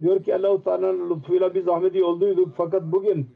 [0.01, 3.27] Diyor ki Allah-u Teala'nın lütfuyla biz Ahmedi olduyduk fakat bugün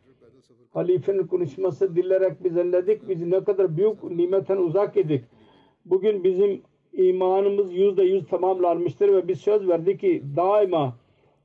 [0.77, 3.09] halifenin konuşması dilerek biz elledik.
[3.09, 5.25] Biz ne kadar büyük nimetten uzak idik.
[5.85, 6.63] Bugün bizim
[6.93, 10.97] imanımız yüzde yüz tamamlanmıştır ve biz söz verdik ki daima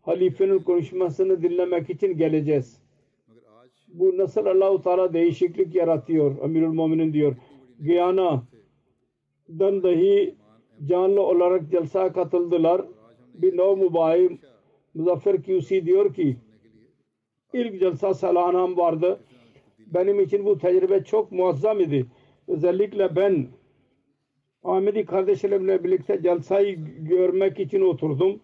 [0.01, 2.81] halifenin konuşmasını dinlemek için geleceğiz.
[3.87, 6.41] Bu nasıl Allah-u Teala değişiklik yaratıyor.
[6.43, 7.35] Amirul Mumin'in diyor.
[7.83, 8.43] Giyana'dan
[9.83, 10.35] dahi
[10.85, 12.81] canlı olarak celsa katıldılar.
[13.33, 14.39] Bir nov mübahi
[14.93, 16.37] Muzaffer Küsi diyor ki
[17.53, 19.19] ilk celsa salanam vardı.
[19.79, 22.05] Benim için bu tecrübe çok muazzam idi.
[22.47, 23.47] Özellikle ben
[24.63, 28.39] Ahmedi kardeşlerimle birlikte celsayı görmek için oturdum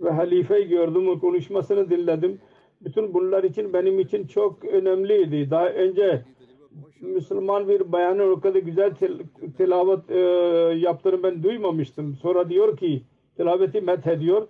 [0.00, 2.40] ve halifeyi gördüm, o konuşmasını dinledim.
[2.80, 5.50] Bütün bunlar için benim için çok önemliydi.
[5.50, 6.24] Daha önce
[7.00, 9.22] Müslüman bir bayanın o kadar güzel tel-
[9.56, 10.18] tilavet e,
[10.78, 12.14] yaptığını ben duymamıştım.
[12.14, 13.02] Sonra diyor ki
[13.36, 14.48] tilaveti met ediyor.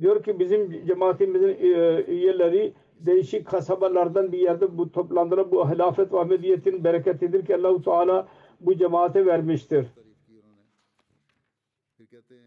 [0.00, 6.18] Diyor ki bizim cemaatimizin e, üyeleri değişik kasabalardan bir yerde bu toplandıran bu hilafet ve
[6.18, 8.28] ahmediyetin bereketidir ki Allahu Teala
[8.60, 9.86] bu cemaate vermiştir.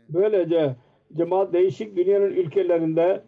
[0.10, 0.76] Böylece
[1.18, 3.24] cemaat değişik dünyanın ülkelerinde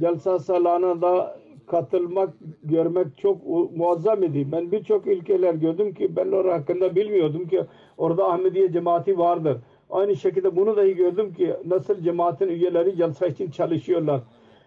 [0.00, 3.46] Celsa Salana da katılmak, görmek çok
[3.76, 4.52] muazzam idi.
[4.52, 7.64] Ben birçok ülkeler gördüm ki ben onlar hakkında bilmiyordum ki
[7.98, 9.56] orada Ahmediye cemaati vardır.
[9.90, 14.20] Aynı şekilde bunu dahi gördüm ki nasıl cemaatin üyeleri celsa için çalışıyorlar.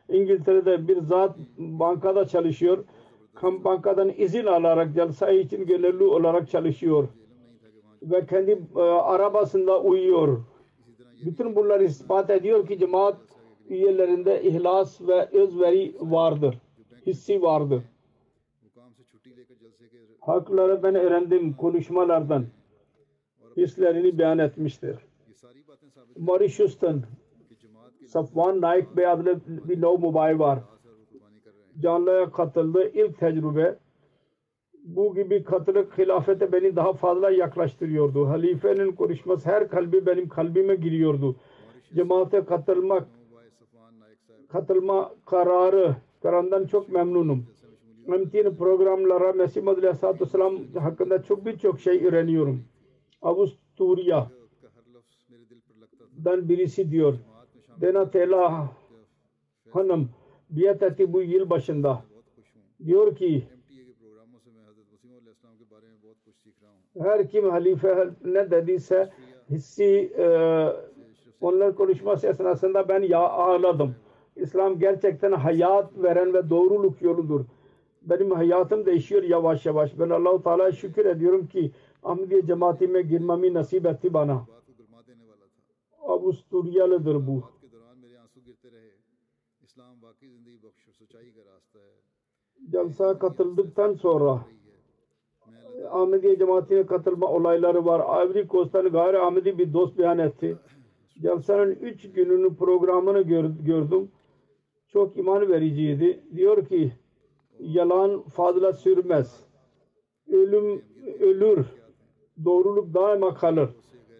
[0.10, 2.86] İngiltere'de bir zat bankada çalışıyor.
[3.44, 7.08] Bankadan izin alarak jalsa için gönüllü olarak çalışıyor.
[8.02, 10.44] Ve kendi e, arabasında uyuyor.
[11.26, 13.18] Bütün bunlar ispat ediyor ki cemaat
[13.70, 16.58] üyelerinde ihlas ve özveri vardır.
[17.06, 17.84] Hissi vardır.
[20.20, 22.46] Hakları ben öğrendim konuşmalardan.
[23.58, 24.96] Hislerini beyan etmiştir.
[26.18, 27.04] Mauritius'tan
[28.14, 30.60] Safvan Naik Bey adlı bir nov mubay var.
[31.80, 32.92] Canlıya katıldı.
[32.94, 33.76] İlk tecrübe
[34.84, 38.28] bu gibi katılık hilafete beni daha fazla yaklaştırıyordu.
[38.28, 41.36] Halifenin konuşması her kalbi benim kalbime giriyordu.
[41.96, 43.08] Cemaate katılmak
[44.50, 47.46] katılma kararı kararından çok memnunum.
[48.08, 52.64] Emtin programlara Mesih Madri Aleyhisselatü Vesselam hakkında çok birçok şey öğreniyorum.
[53.22, 54.28] Avusturya
[56.26, 57.14] dan birisi diyor.
[57.82, 58.70] Donatella
[59.72, 60.10] Hanım
[60.50, 62.04] biat etti bu yıl başında.
[62.86, 63.48] Diyor ki
[67.00, 69.10] her kim halife ne dediyse
[69.50, 70.26] hissi e,
[71.42, 73.96] onlar konuşması esnasında ben ya ağladım.
[74.36, 77.46] İslam gerçekten hayat veren ve doğruluk yoludur.
[78.02, 80.00] Benim hayatım değişiyor yavaş yavaş.
[80.00, 81.72] Ben Allahu Teala'ya şükür ediyorum ki
[82.04, 84.46] Ahmediye cemaatime girmemi nasip etti bana.
[86.02, 87.44] Avusturyalıdır bu.
[92.72, 94.46] Jalsa katıldıktan sonra
[95.78, 98.26] e, Ahmediye cemaatine katılma olayları var.
[98.26, 100.58] Ivory Coast'tan gayri Ahmedi bir dost beyan etti.
[101.22, 103.22] Jalsa'nın üç gününün programını
[103.66, 104.12] gördüm.
[104.88, 106.20] Çok iman vericiydi.
[106.36, 106.92] Diyor ki
[107.60, 109.44] yalan fazla sürmez.
[110.32, 110.82] Ölüm
[111.20, 111.66] ölür.
[112.46, 113.70] Doğruluk daima kalır.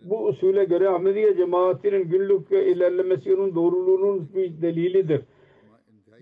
[0.04, 5.22] Bu usule göre Ahmediye cemaatinin günlük ilerlemesinin doğruluğunun bir delilidir.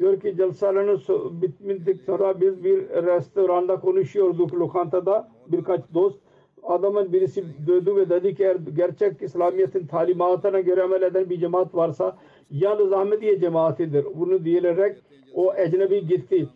[0.01, 6.19] Diyor ki jalsaların so- bitmedikten sonra biz bir restoranda konuşuyorduk lokantada birkaç dost.
[6.63, 11.75] Adamın birisi döndü ve dedi ki eğer gerçek İslamiyet'in talimatına göre amel eden bir cemaat
[11.75, 12.17] varsa
[12.51, 14.05] yalnız Ahmediye cemaatidir.
[14.15, 14.97] Bunu diyerek
[15.33, 16.47] o ecnebi gitti.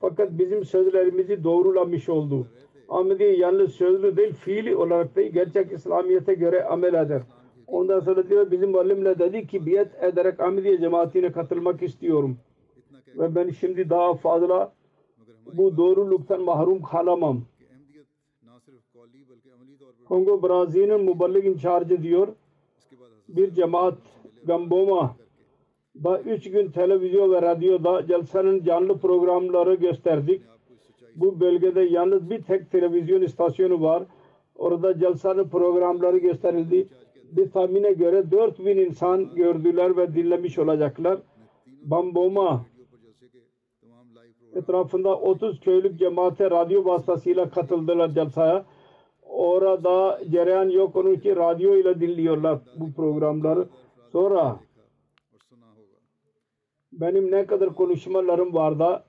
[0.00, 2.46] Fakat bizim sözlerimizi doğrulamış oldu.
[2.88, 7.22] Ahmediye yalnız sözlü değil fiili olarak da gerçek İslamiyet'e göre amel eder.
[7.66, 12.36] Ondan sonra diyor bizim muallimle dedi ki biat ederek Ahmediye cemaatine katılmak istiyorum
[13.18, 14.72] ve ben şimdi daha fazla
[15.52, 17.40] bu doğruluktan mahrum kalamam.
[20.08, 22.28] Kongo Brazil'in müballik incharge diyor.
[23.28, 23.98] Bir cemaat
[24.44, 25.16] Gamboma
[26.04, 30.42] da üç gün televizyon ve radyoda Celse'nin canlı programları gösterdik.
[31.16, 34.02] Bu bölgede yalnız bir tek televizyon istasyonu var.
[34.56, 36.88] Orada Celse'nin programları gösterildi.
[37.32, 41.18] Bir tahmine göre 4000 insan gördüler ve dinlemiş olacaklar.
[41.82, 42.64] Bamboma
[44.56, 48.64] etrafında 30 köylük cemaate radyo vasıtasıyla katıldılar celsaya.
[49.22, 53.68] Orada cereyan yok onun ki radyo ile dinliyorlar bu programları.
[54.12, 54.60] Sonra
[56.92, 59.02] benim ne kadar konuşmalarım vardı.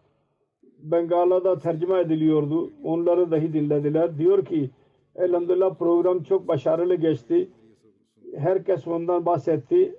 [0.80, 2.70] Bengala'da tercüme ediliyordu.
[2.84, 4.18] Onları dahi dinlediler.
[4.18, 4.70] Diyor ki
[5.16, 7.50] elhamdülillah program çok başarılı geçti.
[8.38, 9.96] Herkes ondan bahsetti.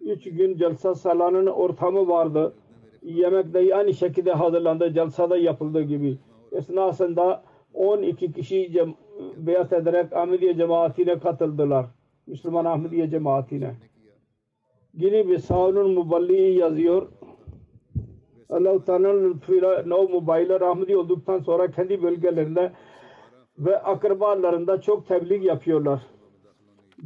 [0.00, 2.54] Üç gün celsa salanın ortamı vardı
[3.08, 4.92] Yemek de aynı şekilde hazırlandı.
[4.94, 6.18] Celsa'da yapıldığı gibi.
[6.52, 7.42] Esnasında
[7.74, 8.86] 12 kişi
[9.36, 11.86] beyat ederek Ahmediye cemaatine katıldılar.
[12.26, 13.74] Müslüman Ahmediye cemaatine.
[14.94, 17.08] Gini Bissau'nun muballiği yazıyor.
[18.50, 22.72] Allah-u Teala'nın lütfuyla no mobiler Ahmedi olduktan sonra kendi bölgelerinde
[23.58, 26.06] ve akrabalarında çok tebliğ yapıyorlar.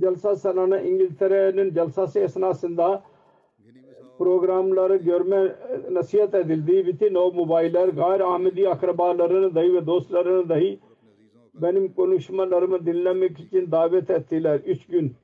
[0.00, 3.02] Celsa Sanana İngiltere'nin celsası esnasında
[4.18, 5.56] programları görme
[5.90, 6.86] nasihat edildi.
[6.86, 10.78] Bütün o mobiler gayri Ahmedi akrabalarını dahi ve dostlarını dahi
[11.54, 14.60] benim konuşmalarımı dinlemek için davet ettiler.
[14.66, 15.14] Üç gün.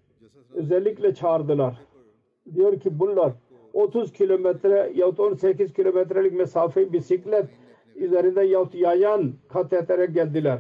[0.55, 1.77] Özellikle çağırdılar.
[2.55, 3.33] Diyor ki bunlar
[3.73, 7.47] 30 kilometre yahut 18 kilometrelik mesafe bisiklet
[7.97, 10.59] üzerinde yahut yayan kat ederek geldiler.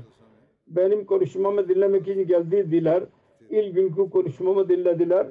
[0.66, 3.02] Benim konuşmamı dinlemek için geldiler.
[3.50, 5.26] İlk günkü konuşmamı dinlediler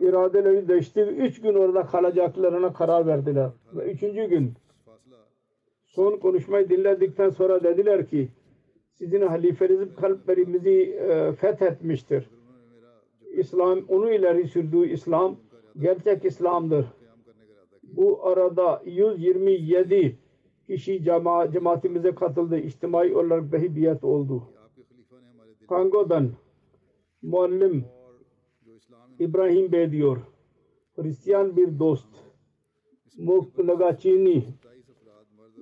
[0.00, 1.00] iradeleri değişti.
[1.00, 3.50] Üç gün orada kalacaklarına karar verdiler.
[3.74, 4.52] Ve üçüncü gün
[5.84, 8.28] son konuşmayı dinledikten sonra dediler ki
[8.94, 12.30] sizin halifeniz kalplerimizi e, fethetmiştir.
[13.32, 15.36] İslam, onu ileri sürdüğü İslam
[15.78, 16.86] gerçek İslam'dır.
[17.82, 20.16] Bu arada 127
[20.66, 22.58] kişi cema cemaatimize katıldı.
[22.58, 24.42] İçtimai olarak behibiyet oldu.
[25.68, 26.30] Kongo'dan
[27.22, 27.84] muallim
[29.18, 30.18] İbrahim Bey diyor,
[30.96, 32.08] Hristiyan bir dost,
[33.18, 34.44] Muft Nagaçini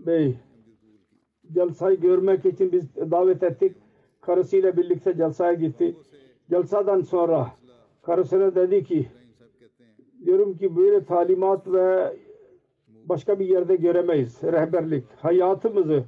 [0.06, 0.34] Bey,
[1.52, 3.76] celsayı görmek için biz davet ettik.
[4.20, 5.96] Karısıyla birlikte celsaya gitti.
[6.50, 7.52] Celsadan sonra
[8.02, 9.08] karısına dedi ki,
[10.24, 12.16] diyorum ki böyle talimat ve
[13.04, 14.42] başka bir yerde göremeyiz.
[14.42, 16.04] Rehberlik, hayatımızı,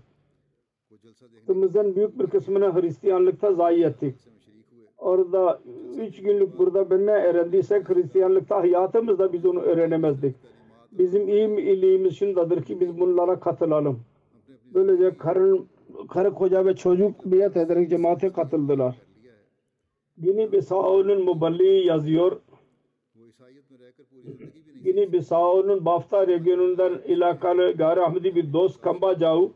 [0.90, 4.14] hayatımızın büyük bir kısmını Hristiyanlıkta zayi ettik
[4.98, 5.60] orada
[5.96, 10.36] üç günlük burada ben ne öğrendiyse Hristiyanlıkta hayatımızda biz onu öğrenemezdik.
[10.92, 14.00] Bizim iyi iyiliğimiz şundadır ki biz bunlara katılalım.
[14.74, 15.68] Böylece karın,
[16.08, 18.96] karı koca ve çocuk biat ederek cemaate katıldılar.
[20.22, 22.40] Gini Bisao'nun Muballi yazıyor.
[24.84, 29.52] Gini Bisao'nun Bafta regionundan ilakalı gayri Ahmedi bir dost Kamba Jau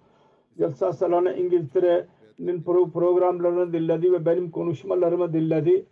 [0.58, 2.06] Celsa Salana İngiltere
[2.38, 5.86] benim pro programlarına dinledi ve benim konuşmalarıma dinledi.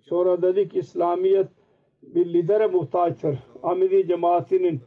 [0.00, 1.48] Sonra dedi ki İslamiyet
[2.02, 3.38] bir lidere muhtaçtır.
[3.62, 4.80] Amidi cemaatinin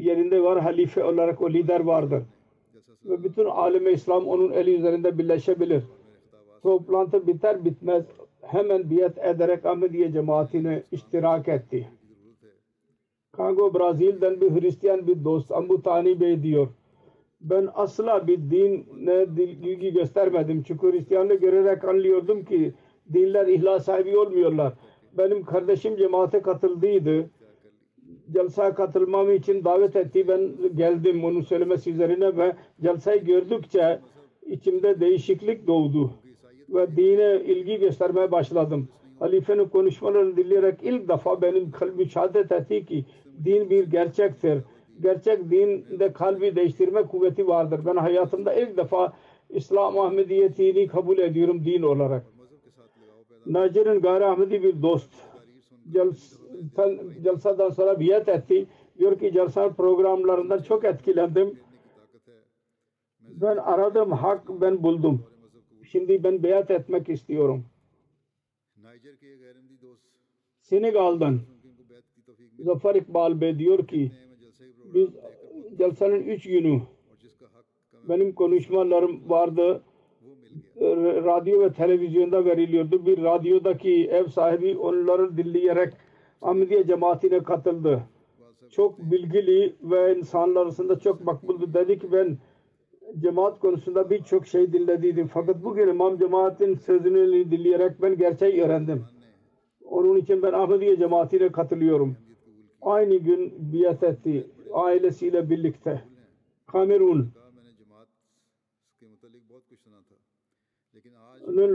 [0.00, 2.22] yerinde var halife olarak o lider vardır.
[3.04, 5.82] Ve bütün aleme İslam onun eli üzerinde birleşebilir.
[6.62, 8.04] Toplantı biter bitmez
[8.42, 11.88] hemen biat ederek Ahmediye cemaatine iştirak etti.
[13.32, 16.68] Kango Brazil'den bir Hristiyan bir dost Ambutani Bey diyor.
[17.44, 19.26] Ben asla bir dine
[19.62, 20.62] ilgi göstermedim.
[20.62, 22.74] Çünkü Hristiyanlığı görerek anlıyordum ki
[23.12, 24.72] dinler ihlas sahibi olmuyorlar.
[25.18, 27.30] Benim kardeşim cemaate katıldıydı.
[28.32, 30.28] Celsa katılmam için davet etti.
[30.28, 34.00] Ben geldim onun söylemesi üzerine ve celsayı gördükçe
[34.46, 36.10] içimde değişiklik doğdu.
[36.68, 38.88] Ve dine ilgi göstermeye başladım.
[39.18, 43.04] Halifenin konuşmalarını dinleyerek ilk defa benim kalbim şehadet etti ki
[43.44, 44.58] din bir gerçektir
[45.02, 47.80] gerçek dinde kalbi değiştirme kuvveti vardır.
[47.86, 49.12] Ben hayatımda ilk defa
[49.50, 52.26] İslam Ahmediyetini kabul ediyorum din olarak.
[53.46, 55.10] Nacirin gayri Ahmedi bir dost
[57.22, 58.66] celsadan sonra biat etti.
[58.98, 61.58] Diyor ki celsa programlarından çok etkilendim.
[63.20, 65.26] Ben aradım hak ben buldum.
[65.84, 67.64] Şimdi ben beyat etmek istiyorum.
[70.60, 71.40] Senegal'dan
[72.58, 74.12] Zafer İkbal Bey diyor ki
[74.94, 75.08] biz
[75.78, 76.80] Celsanın üç günü
[78.08, 79.82] benim konuşmalarım vardı.
[80.76, 83.06] E, Radyo ve televizyonda veriliyordu.
[83.06, 85.94] Bir radyodaki ev sahibi onları dinleyerek
[86.42, 88.02] Ahmediye cemaatine katıldı.
[88.70, 91.74] Çok bilgili ve insanlar arasında çok makbuldu.
[91.74, 92.38] Dedi ki ben
[93.20, 95.26] cemaat konusunda birçok şey dinlediydim.
[95.26, 99.04] Fakat bugün imam cemaatin sözünü dinleyerek ben gerçeği öğrendim.
[99.84, 102.16] Onun için ben Ahmediye cemaatine katılıyorum.
[102.82, 106.04] Aynı gün biat etti ailesiyle birlikte
[106.66, 107.32] Kamerun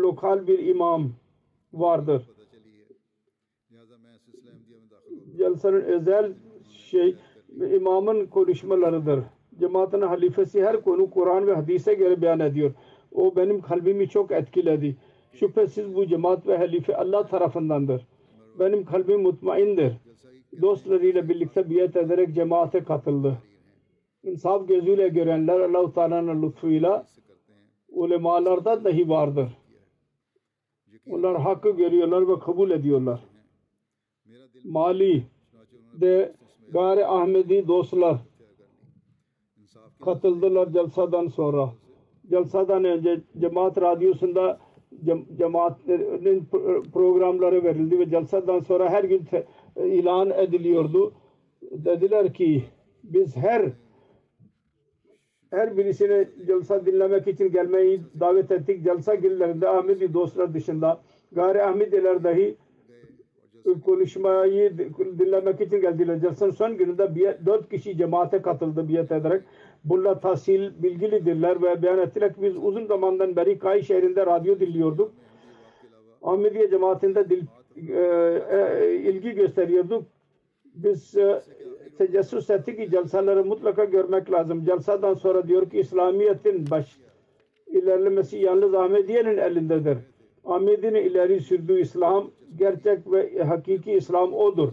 [0.02, 1.12] lokal bir imam
[1.74, 2.30] vardır.
[5.38, 6.34] Celsanın özel
[6.72, 7.16] şey
[7.76, 9.24] imamın konuşmalarıdır.
[9.60, 12.72] Cemaatin halifesi her konu Kur'an ve hadise göre beyan ediyor.
[13.12, 14.98] O benim kalbimi çok etkiledi.
[15.34, 18.08] Şüphesiz bu cemaat ve halife Allah tarafındandır.
[18.60, 19.94] Benim kalbim mutmaindir
[20.62, 23.38] dostlarıyla birlikte biat ederek cemaate katıldı.
[24.24, 27.06] İnsaf gözüyle görenler Allah-u Teala'nın lütfuyla
[27.90, 29.50] ulemalardan dahi vardır.
[31.10, 33.20] Onlar hakkı görüyorlar ve kabul ediyorlar.
[34.64, 35.24] Mali
[35.94, 36.36] de
[36.72, 38.18] gayri Ahmedi dostlar
[40.06, 41.70] katıldılar celsadan sonra.
[42.30, 44.60] Celsadan önce cemaat radyosunda
[45.38, 46.46] cemaatin
[46.94, 49.28] programları verildi ve celsadan sonra her gün
[49.86, 51.14] ilan ediliyordu.
[51.62, 52.64] Dediler ki
[53.04, 53.72] biz her
[55.52, 58.84] her birisini celsa dinlemek için gelmeyi davet ettik.
[58.84, 61.02] Celsa günlerinde Ahmedi dostlar dışında
[61.32, 62.56] gayri Ahmediler dahi
[63.86, 64.78] konuşmayı
[65.20, 66.20] dinlemek için geldiler.
[66.22, 67.16] Celsanın son gününde
[67.46, 69.44] dört kişi cemaate katıldı biat ederek.
[69.84, 75.12] Bunlar tahsil bilgilidirler ve beyan ettiler ki biz uzun zamandan beri Kay şehrinde radyo dinliyorduk.
[76.24, 77.46] Ahmediye cemaatinde dil,
[77.90, 78.02] e,
[78.52, 80.04] e, ilgi gösteriyorduk.
[80.76, 81.42] Biz e,
[81.98, 84.66] tecessüs ettik ki celsaları mutlaka görmek lazım.
[84.66, 86.98] Celsadan sonra diyor ki İslamiyet'in baş
[87.68, 89.98] ilerlemesi yalnız Ahmediye'nin elindedir.
[90.46, 94.70] Ahmedi'nin ileri sürdüğü İslam gerçek ve hakiki İslam odur.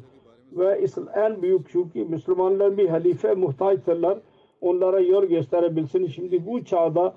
[0.53, 4.19] Ve en büyük şu ki Müslümanlar bir halife muhtaçtırlar.
[4.61, 6.07] Onlara yol gösterebilsin.
[6.07, 7.15] Şimdi bu çağda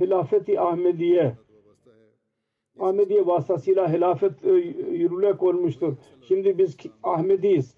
[0.00, 1.32] hilafeti Ahmediye
[2.80, 5.92] Ahmediye vasıtasıyla hilafet e, yürürlüğe konmuştur.
[6.28, 7.76] Şimdi biz Ahmediyiz.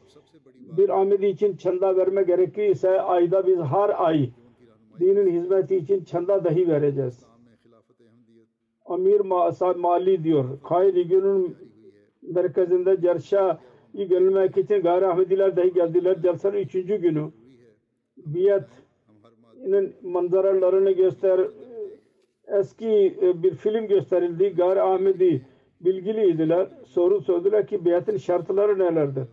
[0.76, 4.30] Bir Ahmedi için çanda verme gerekli ise ayda biz her ay
[5.00, 7.26] dinin hizmeti için çanda dahi vereceğiz.
[8.86, 9.20] Amir
[9.76, 10.44] Mali diyor.
[10.68, 11.56] Kayri günün
[12.22, 13.60] merkezinde cerşa
[13.94, 16.22] görülmek için gayri Ahmediler dahi geldiler.
[16.22, 17.30] Celsanın üçüncü günü
[18.16, 21.40] biyetinin manzaralarını göster
[22.48, 24.54] eski e, bir film gösterildi.
[24.56, 25.46] Gari Ahmedi
[25.80, 26.68] bilgiliydiler.
[26.86, 29.24] Soru sordular ki biatın şartları nelerdir?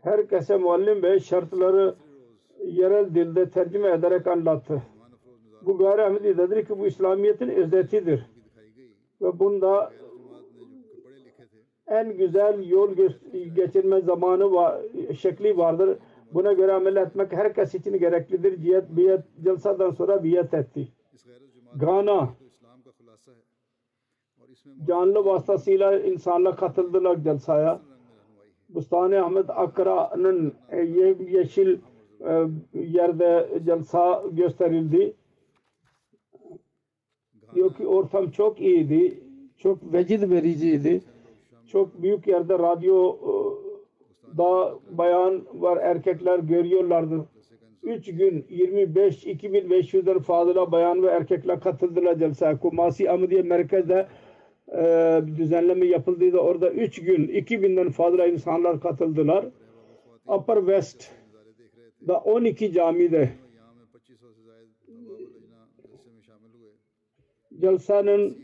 [0.00, 1.94] Herkese muallim bey şartları
[2.64, 4.82] yerel dilde tercüme ederek anlattı.
[5.62, 8.26] Bu Gari Ahmedi dedi ki bu İslamiyet'in özetidir.
[9.22, 9.92] Ve bunda
[11.86, 12.90] en güzel yol
[13.54, 14.80] geçirme zamanı var,
[15.18, 15.98] şekli vardır.
[16.34, 18.62] Buna göre amel etmek herkes için gereklidir.
[18.62, 20.88] Biyet, biyet, celsadan sonra biyet etti.
[21.74, 22.28] Gana
[24.86, 27.80] canlı vasıtasıyla insanlar katıldılar celsaya.
[28.68, 30.80] Bustani Ahmet Akra'nın e,
[31.28, 31.78] yeşil
[32.20, 35.14] e, yerde celsa gösterildi.
[37.54, 39.20] Diyor ki ortam çok iyiydi.
[39.58, 41.00] Çok vecid vericiydi.
[41.66, 43.32] Çok büyük yerde radyo e,
[44.38, 47.26] da bayan var erkekler görüyorlardı.
[47.84, 52.56] 3 gün 25 2500'den fazla bayan ve erkekler katıldılar celseye.
[52.56, 54.06] Kumasi Amdiye merkezde
[54.72, 56.38] e, düzenleme yapıldıydı.
[56.38, 59.46] Orada 3 gün 2000'den fazla insanlar katıldılar.
[60.26, 61.10] Upper West
[62.06, 63.30] da 12 camide
[67.60, 68.38] Celsa'nın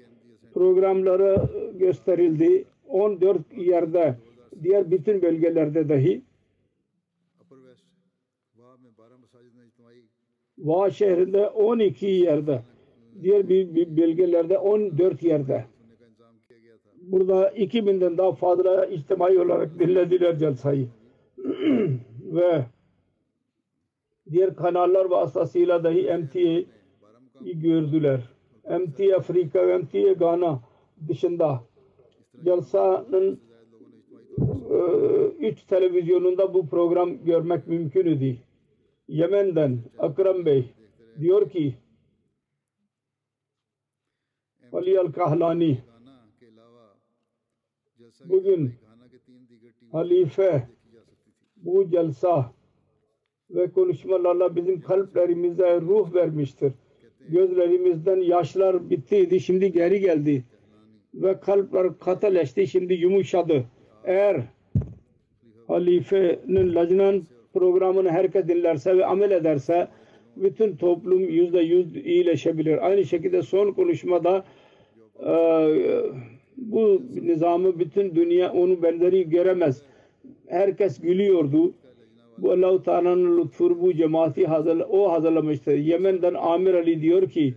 [0.55, 2.65] programları gösterildi.
[2.89, 4.17] 14 yerde
[4.63, 6.23] diğer bütün bölgelerde dahi
[10.61, 12.63] Vaha şehrinde 12 yerde,
[13.23, 13.49] diğer
[13.97, 15.65] bölgelerde 14 yerde
[17.01, 20.89] burada 2000'den daha fazla içtimai olarak dinlediler celsayı.
[22.25, 22.65] ve
[24.31, 26.67] diğer kanallar vasıtasıyla dahi MTA'yı
[27.45, 28.21] gördüler.
[28.65, 30.61] MTA Afrika ve MTA Ghana
[31.09, 31.61] dışında
[32.45, 33.41] celsanın
[34.71, 34.79] e,
[35.39, 38.39] üç televizyonunda bu program görmek mümkün idi.
[39.11, 40.75] Yemen'den Akram Bey
[41.21, 41.75] diyor ki
[44.73, 45.79] Ali Al-Kahlani
[48.25, 48.73] bugün
[49.93, 50.69] halife
[51.57, 52.53] bu celsa
[53.51, 56.73] ve konuşmalarla bizim kalplerimize ruh vermiştir.
[57.29, 60.45] Gözlerimizden yaşlar bittiydi, şimdi geri geldi.
[61.15, 63.65] Ve kalpler kataleşti, şimdi yumuşadı.
[64.05, 64.43] Eğer
[65.67, 67.23] halifenin lacnan
[67.55, 69.89] programını herkes dinlerse ve amel ederse
[70.37, 72.87] bütün toplum yüzde yüz iyileşebilir.
[72.87, 74.45] Aynı şekilde son konuşmada
[75.27, 76.03] eee,
[76.57, 79.83] bu nizamı bütün dünya onu benzeri göremez.
[80.49, 81.75] Herkes gülüyordu.
[82.39, 85.73] Bu Allah-u Teala'nın lütfu bu cemaati hazır, o hazırlamıştır.
[85.79, 87.55] Yemen'den Amir Ali diyor ki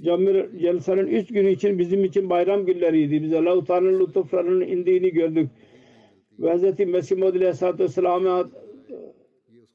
[0.00, 3.22] Camir Celsanın üç günü için bizim için bayram günleriydi.
[3.22, 5.48] Biz Allah-u Teala'nın lütuflarının indiğini gördük.
[6.38, 6.78] Ve Hz.
[6.78, 8.50] Mesih Maud Aleyhisselatü Vesselam'a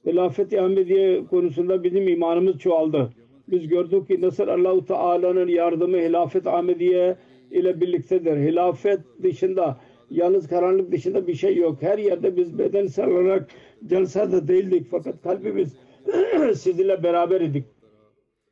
[0.07, 3.13] Hilafet-i Ahmediye konusunda bizim imanımız çoğaldı.
[3.47, 7.17] Biz gördük ki nasıl Allah-u Teala'nın yardımı Hilafet Ahmediye
[7.51, 8.37] ile birliktedir.
[8.37, 9.77] Hilafet dışında
[10.11, 11.81] yalnız karanlık dışında bir şey yok.
[11.81, 13.49] Her yerde biz bedensel olarak
[13.85, 15.75] celsada değildik fakat kalbimiz
[16.55, 17.63] sizinle beraber idik.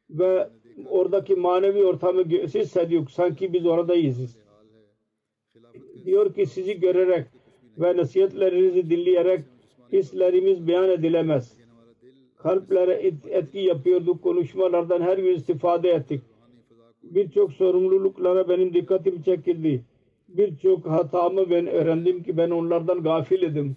[0.09, 0.49] Ve
[0.89, 3.13] oradaki manevi ortamı gö- hissediyoruz.
[3.13, 4.37] Sanki biz oradayız.
[6.05, 7.25] Diyor ki sizi görerek
[7.77, 9.41] ve nasihatlerinizi dinleyerek
[9.91, 11.57] hislerimiz beyan edilemez.
[12.37, 14.23] Kalplere etki yapıyorduk.
[14.23, 16.21] Konuşmalardan her gün istifade ettik.
[17.03, 19.83] Birçok sorumluluklara benim dikkatim çekildi.
[20.27, 23.75] Birçok hatamı ben öğrendim ki ben onlardan gafil edim.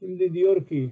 [0.00, 0.90] Şimdi diyor ki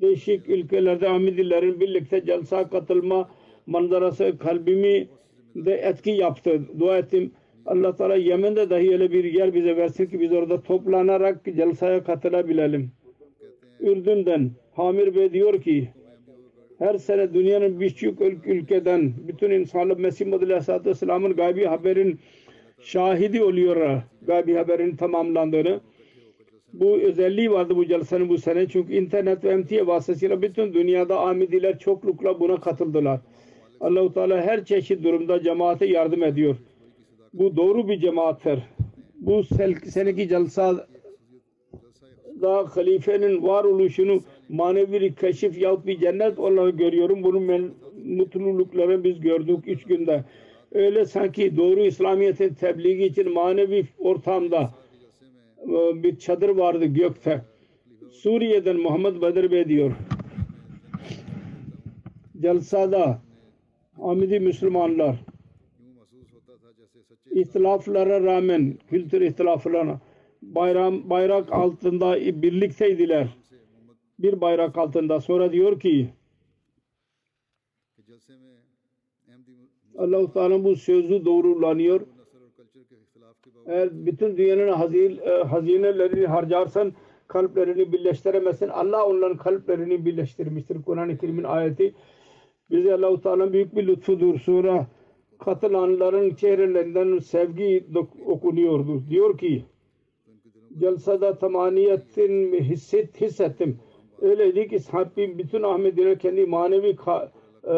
[0.00, 3.30] değişik ülkelerde Ahmedilerin birlikte celsa katılma
[3.66, 5.08] manzarası kalbimi
[5.54, 6.62] de etki yaptı.
[6.78, 7.32] Dua ettim.
[7.66, 12.90] Allah Teala Yemen'de dahi öyle bir yer bize versin ki biz orada toplanarak celsaya katılabilelim.
[13.80, 15.88] Ürdün'den Hamir Bey diyor ki
[16.78, 22.18] her sene dünyanın birçok ül- ülkeden bütün insanlar Mesih Muhammed Aleyhisselatü Vesselam'ın gaybi haberin
[22.80, 24.02] şahidi oluyor.
[24.22, 25.80] Gaybi haberin tamamlandığını.
[26.72, 28.68] Bu özelliği vardı bu celsenin bu sene.
[28.68, 33.20] Çünkü internet ve MTA vasıtasıyla bütün dünyada Ahmediler çoklukla buna katıldılar.
[33.80, 36.56] Allahu Teala her çeşit durumda cemaate yardım ediyor.
[37.38, 38.58] Bu doğru bir cemaattir.
[39.14, 39.42] Bu
[39.84, 40.86] seneki celsa
[42.40, 47.22] da halifenin varoluşunu manevi bir keşif yahut bir cennet olarak görüyorum.
[47.22, 47.70] Bunun ben,
[48.04, 50.24] mutlulukları biz gördük üç günde.
[50.72, 54.74] Öyle sanki doğru İslamiyet'in tebliği için manevi ortamda
[55.62, 57.42] e, bir çadır vardı gökte.
[58.10, 59.92] Suriye'den Muhammed Bedir Bey diyor.
[62.40, 63.18] Celsada
[64.02, 65.16] Ahmedi Müslümanlar
[67.36, 70.00] ihtilaflara rağmen kültür ihtilaflarına
[70.42, 73.36] bayram bayrak altında birlikteydiler.
[74.18, 75.20] Bir bayrak altında.
[75.20, 76.08] Sonra diyor ki
[79.98, 82.00] Allah-u Teala bu sözü doğrulanıyor.
[83.66, 86.92] Eğer bütün dünyanın hazil, e, hazinelerini harcarsan
[87.28, 88.68] kalplerini birleştiremezsin.
[88.68, 90.82] Allah onların kalplerini birleştirmiştir.
[90.82, 91.94] Kur'an-ı Kerim'in ayeti
[92.70, 94.38] bize Allah-u Teala'nın büyük bir lütfudur.
[94.38, 94.86] Sonra
[95.38, 97.86] katılanların çehrelerinden sevgi
[98.26, 99.02] okunuyordu.
[99.10, 99.64] Diyor ki
[100.78, 103.78] celsada tamaniyetin hisset, hissettim.
[104.20, 106.96] Öyle Öyleydi ki sahibi bütün Ahmediler kendi manevi
[107.64, 107.74] e,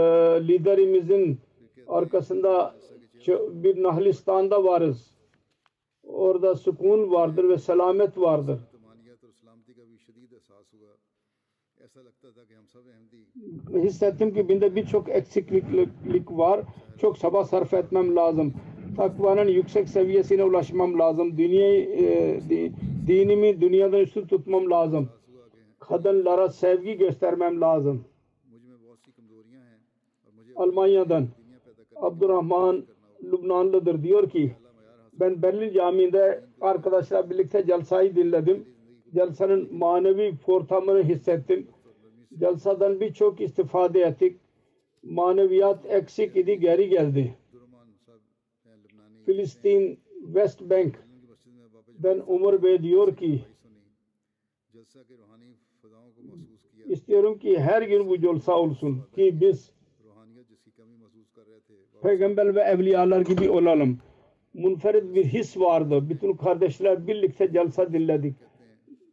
[0.48, 1.38] liderimizin
[1.88, 2.74] arkasında
[3.50, 5.14] bir Nahlistan'da varız.
[6.02, 8.60] Orada sükun vardır ve selamet vardır.
[13.74, 16.60] Hissettim ki binde birçok eksiklik var
[16.98, 18.54] çok çaba sarf etmem lazım.
[18.96, 21.38] Takvanın yüksek seviyesine ulaşmam lazım.
[21.38, 21.88] Dünyayı,
[22.50, 22.70] e,
[23.06, 25.08] dinimi dünyadan üstün tutmam lazım.
[25.78, 28.04] Kadınlara sevgi göstermem lazım.
[30.56, 31.28] Almanya'dan
[31.96, 32.84] Abdurrahman
[33.22, 34.52] Lübnanlıdır diyor ki
[35.12, 38.64] ben Berlin Camii'nde arkadaşlar birlikte celsayı dinledim.
[39.14, 41.66] Celsanın manevi ortamını hissettim.
[42.38, 44.40] Celsadan birçok istifade ettik
[45.10, 47.34] maneviyat eksik idi geri geldi.
[49.26, 51.08] Filistin West Bank
[51.98, 53.44] Bank'den Umar Bey diyor ki
[56.86, 59.72] istiyorum ki her gün bu colsa olsun ki biz
[62.02, 63.98] peygamber ve evliyalar gibi olalım.
[64.54, 66.10] Munferit bir his vardı.
[66.10, 68.34] Bütün kardeşler birlikte celsa dinledik.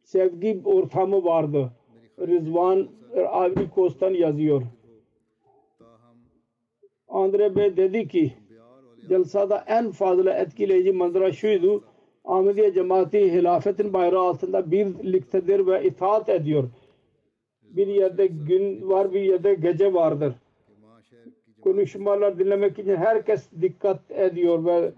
[0.04, 1.72] Sevgi ortamı vardı.
[2.20, 2.90] Rızvan
[3.28, 4.62] Avni Kostan yazıyor.
[7.16, 8.34] Andre Bey dedi ki
[9.10, 11.84] celsada en fazla etkileyici manzara şuydu.
[12.26, 16.64] Ahmediye cemaati hilafetin bayrağı altında birliktedir ve itaat ediyor.
[17.62, 20.34] Bir yerde gün var bir yerde gece vardır.
[21.62, 24.92] Konuşmalar dinlemek için herkes dikkat ediyor ve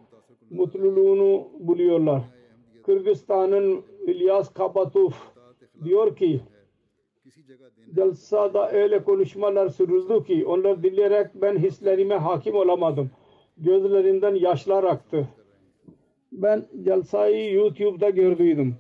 [0.50, 2.22] mutluluğunu buluyorlar.
[2.86, 5.16] Kırgızistan'ın İlyas Kapatuf
[5.84, 6.42] diyor ki
[7.96, 13.12] Celsada öyle konuşmalar sürüldü ki onları dinleyerek ben hislerime hakim olamadım.
[13.58, 15.28] Gözlerinden yaşlar aktı.
[16.32, 18.76] Ben celsayı YouTube'da gördüydüm.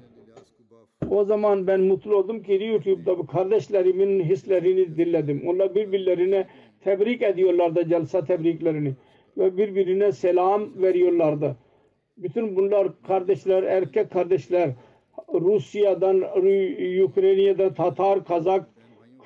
[1.09, 5.43] O zaman ben mutlu oldum ki YouTube'da bu kardeşlerimin hislerini dinledim.
[5.47, 6.47] Onlar birbirlerine
[6.83, 8.93] tebrik ediyorlardı celsa tebriklerini
[9.37, 11.55] ve birbirine selam veriyorlardı.
[12.17, 14.69] Bütün bunlar kardeşler, erkek kardeşler
[15.33, 16.21] Rusya'dan,
[17.03, 18.76] Ukrayna'dan, Tatar, Kazak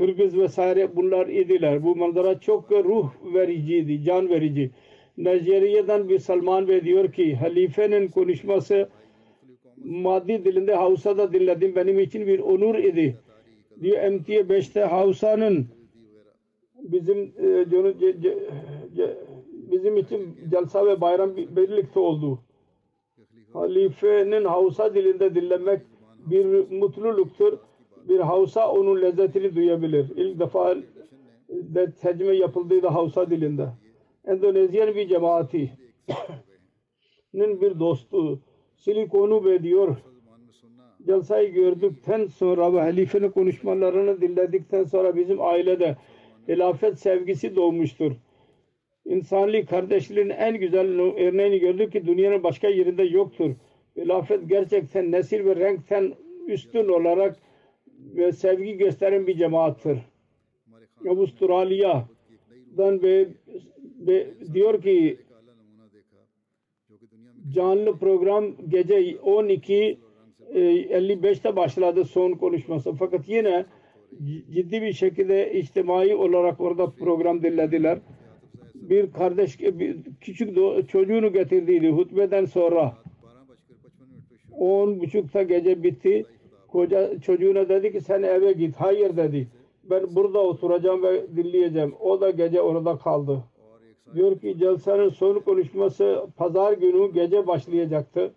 [0.02, 1.84] Kırgız vesaire bunlar idiler.
[1.84, 4.72] Bu manzara çok ruh vericiydi, can verici.
[5.18, 8.90] Nijerya'dan bir Salman Bey diyor ki halifenin konuşması
[9.78, 11.76] maddi dilinde Hausa'da dinledim.
[11.76, 13.18] Benim için bir onur idi.
[13.82, 15.66] Diyor MTA 5'te Hausa'nın
[16.80, 17.66] bizim e,
[19.72, 22.40] bizim için celsa ve bayram bir- birlikte oldu.
[23.54, 25.82] Halifenin Hausa dilinde dinlemek
[26.26, 27.58] bir mutluluktur
[28.10, 30.12] bir havsa onun lezzetini duyabilir.
[30.16, 30.76] İlk defa
[31.50, 33.68] de tecme yapıldığı da havsa dilinde.
[34.26, 35.72] Endonezyen bir cemaati
[37.34, 38.40] bir dostu
[38.78, 39.98] Silikonu Bey diyor
[41.06, 45.98] celsayı gördükten sonra ve halifenin konuşmalarını dinledikten sonra bizim ailede
[46.48, 48.12] hilafet sevgisi doğmuştur.
[49.06, 53.52] İnsanlık kardeşliğin en güzel örneğini gördük ki dünyanın başka yerinde yoktur.
[53.98, 56.14] Hilafet gerçekten nesil ve renkten
[56.48, 57.36] üstün olarak
[58.16, 59.98] ve sevgi gösteren bir cemaattir.
[61.06, 63.28] Ebu Sturaliya'dan ve,
[64.00, 65.20] ve diyor ki
[67.54, 70.00] canlı program gece 12
[70.54, 72.94] 55'te e, başladı son konuşması.
[72.94, 73.66] Fakat yine
[74.54, 78.00] ciddi bir şekilde içtimai olarak orada program dinlediler.
[78.76, 80.58] Bir kardeş e, küçük
[80.90, 82.98] çocuğunu getirdiydi hutbeden sonra.
[84.52, 86.26] 10 buçukta gece bitti.
[86.72, 88.76] Koca çocuğuna dedi ki sen eve git.
[88.76, 89.48] Hayır dedi.
[89.84, 91.96] Ben burada oturacağım ve dinleyeceğim.
[92.00, 93.44] O da gece orada kaldı.
[94.16, 98.34] Diyor ki Celse'nin son konuşması pazar günü gece başlayacaktı.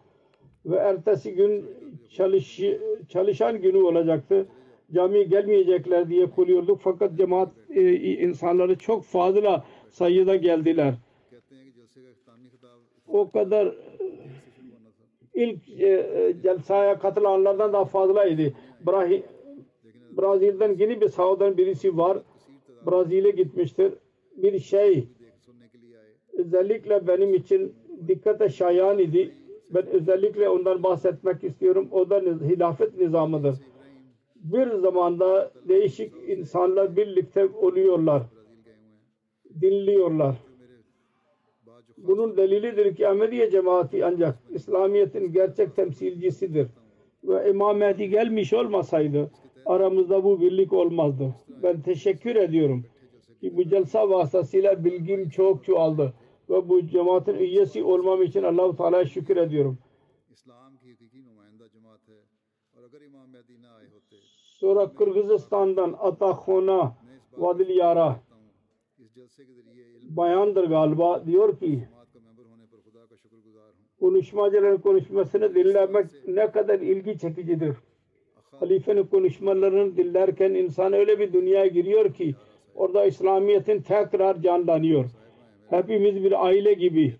[0.66, 1.64] Ve ertesi gün
[2.10, 2.60] çalış,
[3.08, 4.46] çalışan günü olacaktı.
[4.92, 6.80] Cami gelmeyecekler diye kuruyorduk.
[6.80, 10.94] Fakat cemaat e, insanları çok fazla sayıda geldiler.
[13.08, 13.74] O kadar
[15.34, 18.52] ilk e, celsaya katılanlardan daha fazlaydı.
[18.86, 19.22] Brahi,
[20.16, 22.18] Brazil'den yeni bir sahadan birisi var.
[22.86, 23.92] Brazil'e gitmiştir.
[24.36, 25.08] Bir şey
[26.32, 27.72] özellikle benim için
[28.08, 29.34] dikkate şayan idi.
[29.70, 31.88] Ben özellikle ondan bahsetmek istiyorum.
[31.90, 33.54] O da hilafet nizamıdır.
[34.36, 38.22] Bir zamanda değişik insanlar birlikte oluyorlar.
[39.60, 40.36] Dinliyorlar.
[42.06, 46.68] Bunun delilidir ki Ahmediye cemaati ancak İslamiyet'in gerçek temsilcisidir.
[47.24, 49.30] Ve İmam Mehdi gelmiş olmasaydı
[49.66, 51.34] aramızda bu birlik olmazdı.
[51.62, 52.84] Ben teşekkür ediyorum
[53.40, 56.14] ki bu celsa vasıtasıyla bilgim çok çoğaldı
[56.50, 59.78] ve bu cemaatin üyesi olmam için Allah-u Teala'ya şükür ediyorum.
[64.44, 66.96] Sonra Kırgızistan'dan Atakhona
[67.36, 68.20] Vadil Yara
[70.08, 71.88] bayandır galiba diyor ki
[74.00, 77.76] konuşmacıların konuşmasını dinlemek ne kadar ilgi çekicidir.
[78.60, 82.34] Halifenin konuşmalarını dinlerken insan öyle bir dünyaya giriyor ki
[82.74, 85.10] orada İslamiyet'in tekrar canlanıyor.
[85.70, 87.14] Hepimiz bir aile gibi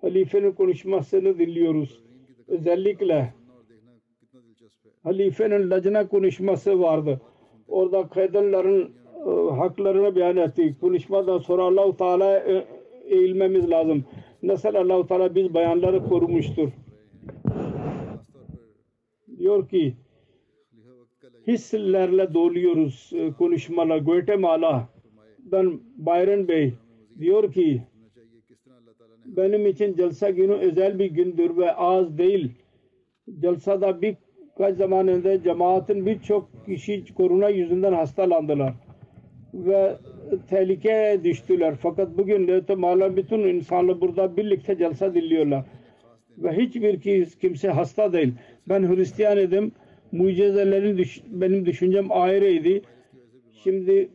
[0.00, 2.02] halifenin konuşmasını dinliyoruz.
[2.48, 3.34] Özellikle
[5.02, 7.20] halifenin lacına konuşması vardı.
[7.68, 8.92] Orada kaydenlerin
[9.26, 10.76] e, haklarını beyan etti.
[10.80, 12.64] Konuşmadan sonra Allah-u Teala'ya e,
[13.04, 14.04] eğilmemiz lazım.
[14.42, 16.68] Nasıl Allah-u Teala biz bayanları korumuştur.
[19.38, 19.94] Diyor ki
[21.46, 23.98] hislerle doluyoruz e, konuşmalar.
[23.98, 26.74] Guatemala'dan Bayron Bey
[27.18, 27.82] diyor ki
[29.24, 32.52] benim için celsa günü özel bir gündür ve az değil.
[33.40, 34.16] Celsada bir
[34.58, 38.74] kaç zamanında cemaatin birçok kişi korona yüzünden hastalandılar.
[39.54, 39.96] Ve
[40.50, 41.74] tehlikeye düştüler.
[41.82, 45.64] Fakat bugün mala bütün insanlar burada birlikte celsa dinliyorlar.
[46.38, 48.32] Ve hiçbir ki- kimse hasta değil.
[48.68, 49.72] Ben Hristiyan idim.
[50.12, 52.86] Mucizelerin düş- benim düşüncem ayrıydı.
[53.64, 54.08] Şimdi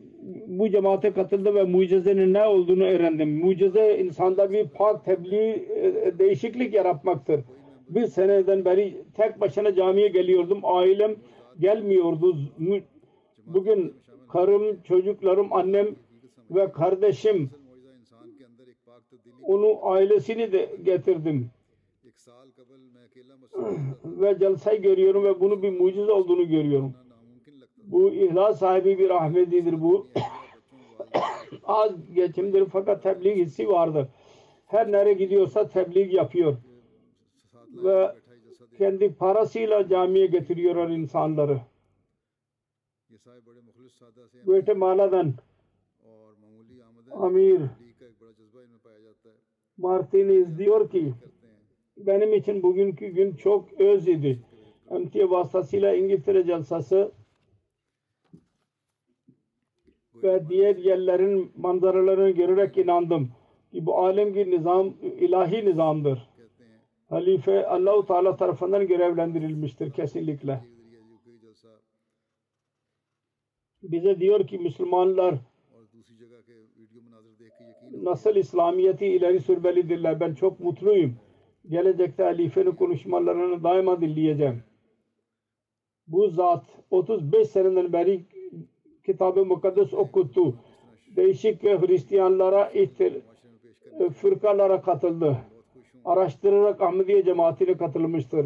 [0.48, 3.40] bu cemaate katıldı ve mucizenin ne olduğunu öğrendim.
[3.40, 7.42] Mucize insanda bir pak tebliğ e, değişiklik yaratmaktır.
[7.90, 10.60] Bir seneden beri tek başına camiye geliyordum.
[10.64, 11.16] Ailem
[11.60, 12.38] gelmiyordu.
[13.46, 13.94] Bugün
[14.30, 15.88] karım, çocuklarım, annem
[16.56, 17.50] ve kardeşim
[19.42, 21.52] onu ailesini de getirdim.
[24.06, 26.94] ve celsayı görüyorum ve bunun bir mucize olduğunu görüyorum.
[27.78, 30.08] Bu ihlas sahibi bir rahmetidir bu.
[31.64, 34.08] Az geçimdir fakat tebliğ hissi vardır.
[34.66, 36.58] Her nereye gidiyorsa tebliğ yapıyor.
[37.70, 38.16] Ve
[38.78, 41.62] kendi parasıyla camiye getiriyorlar insanları.
[44.46, 45.34] Guatemala'dan
[47.14, 47.62] Amir
[49.78, 51.14] Martinez diyor ki
[51.98, 54.40] benim için bugünkü gün çok öz idi.
[54.92, 57.12] Emtia vasıtasıyla İngiltere celsası
[60.16, 63.32] ve diğer yerlerin manzaralarını görerek inandım
[63.72, 66.30] ki bu alemgir nizam ilahi nizamdır.
[67.10, 70.62] Halife Allahu Teala tarafından görevlendirilmiştir kesinlikle.
[73.84, 75.36] Bize diyor ki Müslümanlar
[77.92, 80.20] nasıl İslamiyet'i ileri sürmelidirler.
[80.20, 81.16] Ben çok mutluyum.
[81.70, 84.64] Gelecekte halifenin konuşmalarını daima dinleyeceğim.
[86.08, 88.26] Bu zat 35 seneden beri
[89.06, 90.56] kitabı mukaddes okuttu.
[91.16, 93.14] Değişik Hristiyanlara ihtil,
[94.14, 95.38] fırkalara katıldı.
[96.06, 98.46] Araştırarak Ahmediye cemaatine katılmıştır.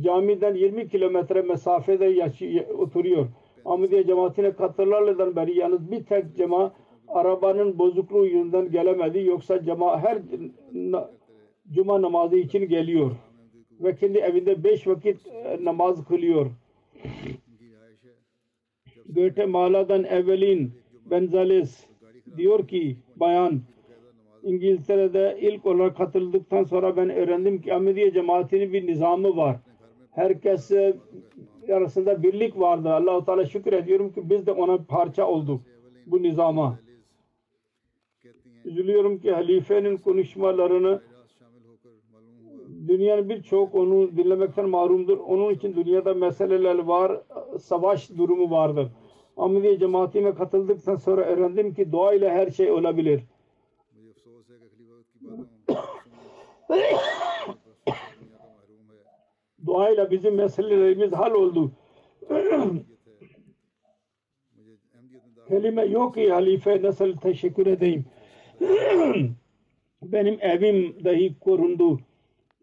[0.00, 3.26] Camiden 20 kilometre mesafede oturuyor.
[3.64, 6.72] Ahmediye cemaatine katılanlardan beri yalnız bir tek cemaat
[7.12, 9.24] arabanın bozukluğu yüzünden gelemedi.
[9.24, 10.18] Yoksa cema her
[11.70, 13.10] cuma namazı için geliyor.
[13.80, 16.46] Ve kendi evinde beş vakit e, namaz kılıyor.
[19.06, 20.72] Göte Mala'dan Evelin
[21.10, 21.86] Benzales
[22.36, 23.60] diyor ki bayan
[24.42, 29.56] İngiltere'de ilk olarak katıldıktan sonra ben öğrendim ki Ahmediye cemaatinin bir nizamı var.
[30.10, 30.94] Herkes e,
[31.72, 32.88] arasında birlik vardı.
[32.88, 35.60] Allah-u Teala şükür ediyorum ki biz de ona parça olduk
[36.06, 36.78] bu nizama
[38.64, 41.00] üzülüyorum ki halifenin konuşmalarını
[42.88, 45.18] dünyanın birçok onu dinlemekten marumdur.
[45.18, 47.20] Onun için dünyada meseleler var,
[47.60, 48.88] savaş durumu vardır.
[49.36, 53.22] Ahmediye cemaatime katıldıktan sonra öğrendim ki dua ile her şey olabilir.
[59.66, 61.72] dua ile bizim meselelerimiz hal oldu.
[65.48, 68.04] Kelime yok ki halife nasıl teşekkür edeyim.
[70.02, 72.00] Benim evim dahi korundu.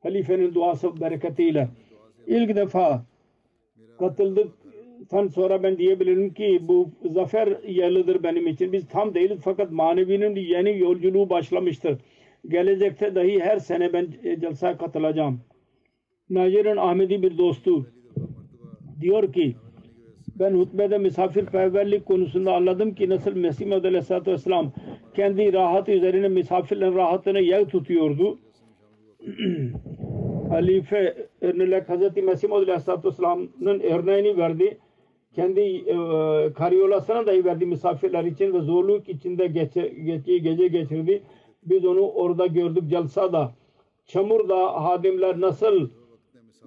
[0.04, 1.68] Halifenin duası bereketiyle.
[2.28, 3.06] İlk defa
[4.00, 8.74] katıldıktan sonra ben diyebilirim ki bu zafer yılıdır benim için.
[8.74, 11.98] Biz tam değiliz fakat manevinin yeni yolculuğu başlamıştır.
[12.48, 15.42] Gelecekte dahi her sene ben e, celsaya katılacağım.
[16.30, 17.88] Nacirin Ahmedi bir dostu
[19.02, 19.56] diyor ki
[20.40, 24.72] ben hutbede misafirperverlik konusunda anladım ki nasıl Mesih Aleyhisselatü Vesselam
[25.16, 28.40] kendi rahatı üzerine misafirlerin rahatını yer tutuyordu.
[30.50, 34.78] Halife örnek Hazreti Mesih Muhammed Aleyhisselatü Vesselam'ın örneğini verdi.
[35.36, 35.96] Kendi e,
[36.54, 41.24] karyolasına da verdi misafirler için ve zorluk içinde gece, gece, gece geçirdi.
[41.64, 43.52] Biz onu orada gördük Celsa'da.
[44.06, 45.90] Çamurda hadimler nasıl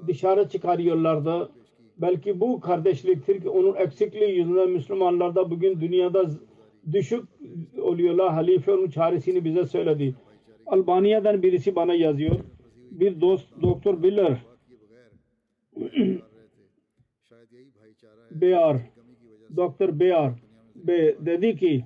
[0.07, 1.51] dışarı çıkarıyorlardı.
[1.99, 6.31] Belki bu kardeşliktir ki onun eksikliği yüzünden Müslümanlarda bugün dünyada
[6.93, 7.25] düşük
[7.83, 8.33] oluyorlar.
[8.33, 10.15] Halife onun çaresini bize söyledi.
[10.67, 12.37] Albanya'dan birisi bana yazıyor.
[12.91, 14.39] Bir dost Doktor Biller
[18.31, 18.77] Beyar
[19.57, 20.33] Doktor Beyar
[20.75, 21.85] Be dedi ki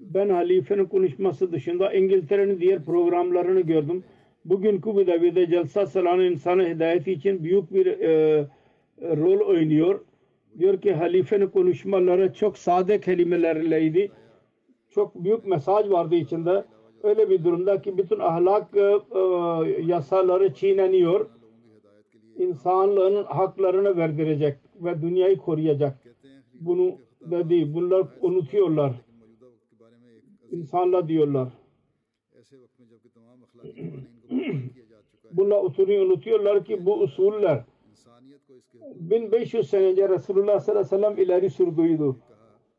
[0.00, 4.04] ben halifenin konuşması dışında İngiltere'nin diğer programlarını gördüm.
[4.44, 8.44] Bugün Kubu Davi'de Celsa Salan'ın insanı hidayeti için büyük bir e,
[9.02, 10.00] rol oynuyor
[10.58, 14.12] diyor ki halifenin konuşmaları çok sade kelimelerleydi.
[14.90, 16.64] Çok büyük mesaj vardı içinde.
[17.02, 19.20] Öyle bir durumda ki bütün ahlak e, e,
[19.82, 21.26] yasaları çiğneniyor.
[22.36, 25.98] İnsanlığın haklarını verdirecek ve dünyayı koruyacak.
[26.54, 27.74] Bunu dedi.
[27.74, 28.92] Bunlar unutuyorlar.
[30.50, 31.48] İnsanlar diyorlar.
[35.32, 37.64] Bunlar usulü unutuyorlar ki bu usuller
[38.94, 42.14] 1500 senede Resulullah sallallahu aleyhi ve sellem ileri sürdüydü.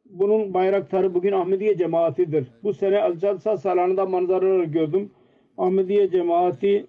[0.05, 2.47] Bunun bayraktarı bugün Ahmediye cemaatidir.
[2.63, 5.11] Bu sene Al-Jalsa Salanı'da manzaraları gördüm.
[5.57, 6.87] Ahmediye cemaati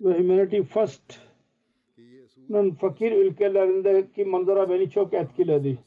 [0.00, 1.20] ve Humanity First
[2.80, 5.78] fakir ülkelerindeki manzara beni çok etkiledi.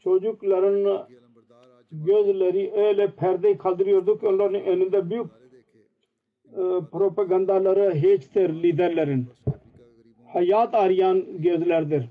[0.00, 1.06] Çocukların
[1.92, 4.24] gözleri öyle perdeyi kaldırıyorduk.
[4.24, 5.26] Onların önünde büyük
[6.52, 6.62] e,
[6.92, 9.26] propagandaları hiçtir liderlerin
[10.32, 12.08] hayat arayan gözlerdir.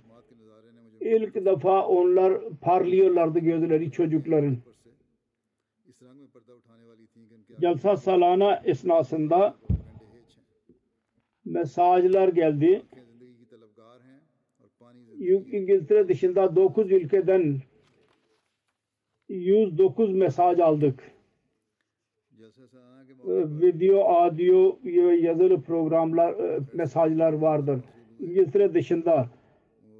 [1.01, 4.57] İlk defa onlar parlıyorlardı gözleri çocukların.
[7.61, 9.55] Jalsa salana esnasında
[11.45, 12.81] mesajlar geldi.
[15.51, 17.61] İngiltere dışında 9 ülkeden
[19.29, 21.11] 109 mesaj aldık.
[23.61, 24.79] Video, audio
[25.21, 27.79] yazılı programlar, e, mesajlar vardır.
[28.19, 29.29] İngiltere dışında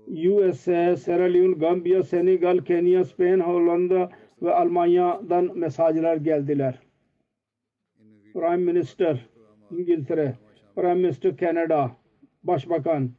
[0.08, 4.10] USA, Sierra Leone, Gambiya, Senegal, Kenya, Spain, Hollanda
[4.42, 6.80] ve Almanya'dan mesajlar geldiler.
[8.34, 9.30] Prime Minister
[9.72, 10.36] İngiltere,
[10.76, 11.92] Prime Minister Kanada,
[12.44, 13.10] Başbakan,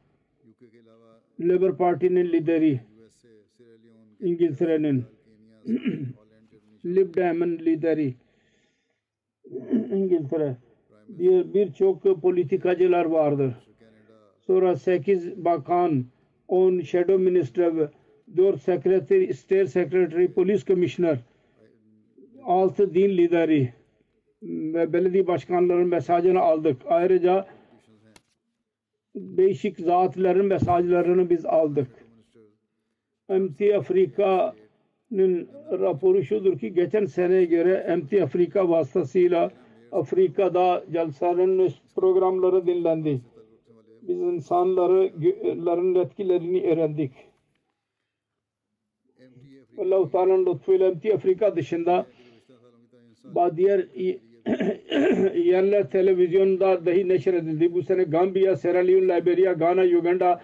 [1.39, 2.79] Labour Parti'nin lideri
[4.19, 5.05] İngiltere'nin.
[6.85, 8.13] Lib Dam'ın lideri
[9.93, 10.57] İngiltere.
[11.07, 13.66] Bir birçok politikacılar vardır.
[14.47, 16.05] Sonra 8 bakan,
[16.47, 17.89] 10 shadow minister,
[18.37, 21.19] 4 secretary, state secretary, police commissioner,
[22.43, 23.73] 6 din lideri
[24.43, 26.77] ve belediye başkanlarının mesajını aldık.
[26.85, 27.47] Ayrıca
[29.15, 31.87] değişik zatların mesajlarını biz aldık.
[33.29, 39.51] MT Afrika'nın raporu şudur ki geçen seneye göre MT Afrika vasıtasıyla
[39.91, 43.21] Afrika'da celsaların programları dinlendi.
[44.07, 47.11] Biz insanların etkilerini öğrendik.
[49.77, 52.05] Allah-u Teala'nın lütfuyla MT Afrika dışında
[53.23, 53.79] bazı diğer
[55.35, 57.73] yerler televizyonda dahi neşredildi.
[57.73, 60.41] Bu sene Gambiya, Sierra Leone, Liberia, Ghana, Uganda,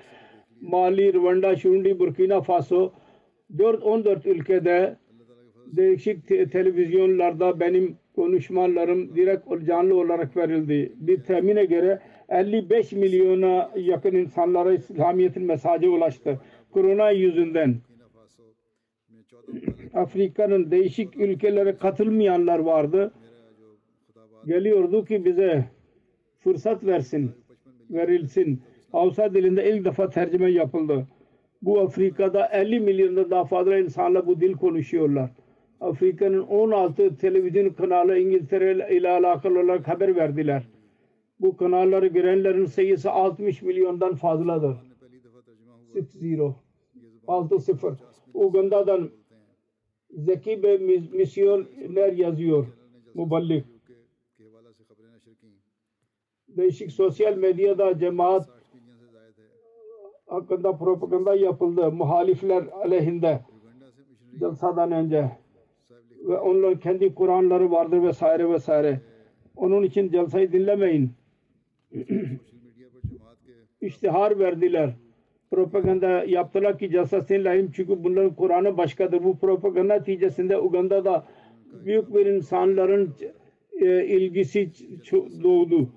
[0.61, 2.93] Mali, Rwanda, Şurundi, Burkina Faso
[3.57, 4.97] 4-14 ülkede
[5.65, 10.93] değişik te televizyonlarda benim konuşmalarım direkt canlı olarak verildi.
[10.95, 11.99] Bir temine göre
[12.29, 16.39] 55 milyona yakın insanlara İslamiyet'in mesajı ulaştı.
[16.71, 17.75] Korona yüzünden
[19.93, 23.13] Afrika'nın değişik ülkelere katılmayanlar vardı.
[24.45, 25.65] Geliyordu ki bize
[26.39, 27.31] fırsat versin,
[27.89, 28.61] verilsin.
[28.93, 31.07] Avsa dilinde ilk defa tercüme yapıldı.
[31.61, 35.29] Bu Afrika'da 50 milyondan daha fazla insanla bu dil konuşuyorlar.
[35.81, 40.63] Afrika'nın 16 televizyon kanalı İngiltere ile alakalı olarak haber verdiler.
[41.43, 44.77] Bu kanalları görenlerin sayısı 60 milyondan fazladır.
[47.27, 47.69] 60.
[47.69, 47.69] 60.
[48.33, 49.09] Uganda'dan
[50.11, 50.77] Zeki ve
[51.13, 52.67] misyoner yazıyor.
[53.13, 53.65] Muballik.
[56.47, 58.49] Değişik sosyal medyada cemaat
[60.25, 61.91] hakkında propaganda yapıldı.
[61.91, 63.39] Muhalifler aleyhinde
[64.39, 65.31] celsadan önce
[66.27, 69.01] ve onların kendi Kur'anları vardır vesaire vesaire.
[69.55, 71.22] Onun için celsayı dinlemeyin.
[73.81, 74.89] iştihar verdiler.
[75.51, 79.23] Propaganda yaptılar ki cesasını lahim çünkü bunların Kur'an'ı başkadır.
[79.23, 81.25] Bu propaganda neticesinde Uganda'da
[81.85, 83.13] büyük bir insanların
[83.81, 84.69] e, ilgisi
[85.43, 85.89] doğdu.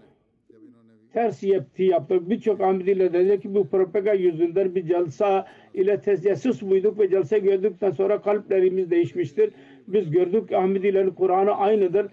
[1.12, 2.30] Ters yaptı yaptı.
[2.30, 7.90] Birçok amiriyle dedi ki bu propaganda yüzünden bir celsa ile tezyesus buyduk ve celse gördükten
[7.90, 9.50] sonra kalplerimiz değişmiştir.
[9.88, 12.06] Biz gördük Ahmedilerin Kur'an'ı aynıdır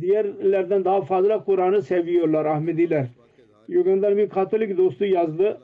[0.00, 3.06] diğerlerden daha fazla Kur'an'ı seviyorlar Ahmediler.
[3.68, 5.60] Yugandan bir Katolik dostu yazdı.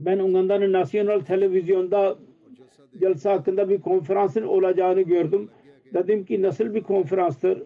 [0.00, 2.16] Ben Uganda'nın nasyonel televizyonda
[3.00, 5.48] celsa hakkında bir konferansın olacağını gördüm.
[5.94, 7.62] Dedim ki nasıl bir konferanstır?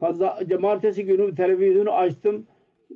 [0.00, 2.46] Fazla, cumartesi günü televizyonu açtım.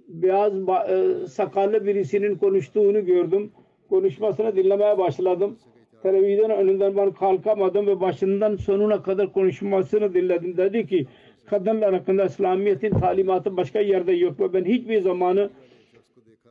[0.08, 0.52] Beyaz
[0.88, 3.50] e, sakallı birisinin konuştuğunu gördüm.
[3.88, 5.56] Konuşmasını dinlemeye başladım.
[6.02, 10.56] Televizyon önünden ben kalkamadım ve başından sonuna kadar konuşmasını dinledim.
[10.56, 11.06] Dedi ki
[11.46, 15.50] kadınlar hakkında İslamiyet'in talimatı başka yerde yok ve ben hiçbir zamanı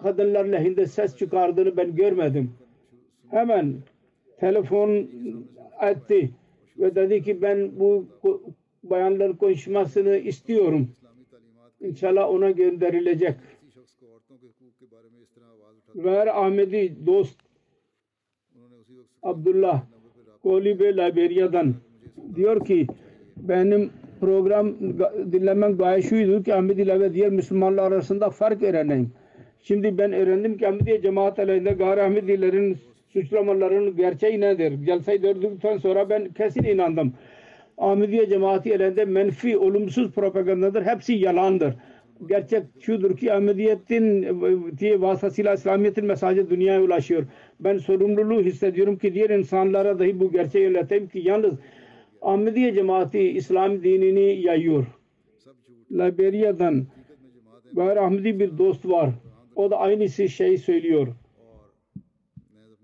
[0.02, 2.52] kadınlar lehinde ses çıkardığını ben görmedim.
[3.30, 3.76] Hemen
[4.40, 5.08] telefon
[5.82, 6.30] etti
[6.80, 8.06] ve dedi ki ben bu
[8.84, 10.90] bayanların konuşmasını istiyorum.
[11.82, 13.36] İnşallah ona gönderilecek.
[15.96, 17.40] Ver Ahmedi dost
[19.24, 19.82] Abdullah
[20.44, 21.76] Kolibe Liberya'dan
[22.36, 22.88] diyor ki
[23.38, 23.92] benim
[24.26, 24.68] program
[25.00, 29.12] ga- dinlemem gayet şuydu ki Ahmediler ve diğer Müslümanlar arasında fark öğreneyim.
[29.64, 32.78] Şimdi ben öğrendim ki Ahmediye cemaat aleyhinde gayri Ahmedilerin
[33.14, 34.86] suçlamalarının gerçeği nedir?
[34.86, 37.14] Celseyi gördükten sonra ben kesin inandım.
[37.78, 40.84] Ahmediye cemaati elinde menfi, olumsuz propagandadır.
[40.86, 41.74] Hepsi yalandır.
[42.30, 47.24] Gerçek şudur ki Ahmediyetin e, diye vasıtasıyla İslamiyet'in mesajı dünyaya ulaşıyor.
[47.60, 51.54] Ben sorumluluğu hissediyorum ki diğer insanlara dahi bu gerçeği ileteyim ki yalnız
[52.24, 54.86] Ahmediye cemaati İslam dinini yayıyor.
[55.92, 56.86] Liberya'dan
[57.74, 59.10] Bahar Ahmedi bir dost var.
[59.56, 61.08] O da aynı şeyi söylüyor.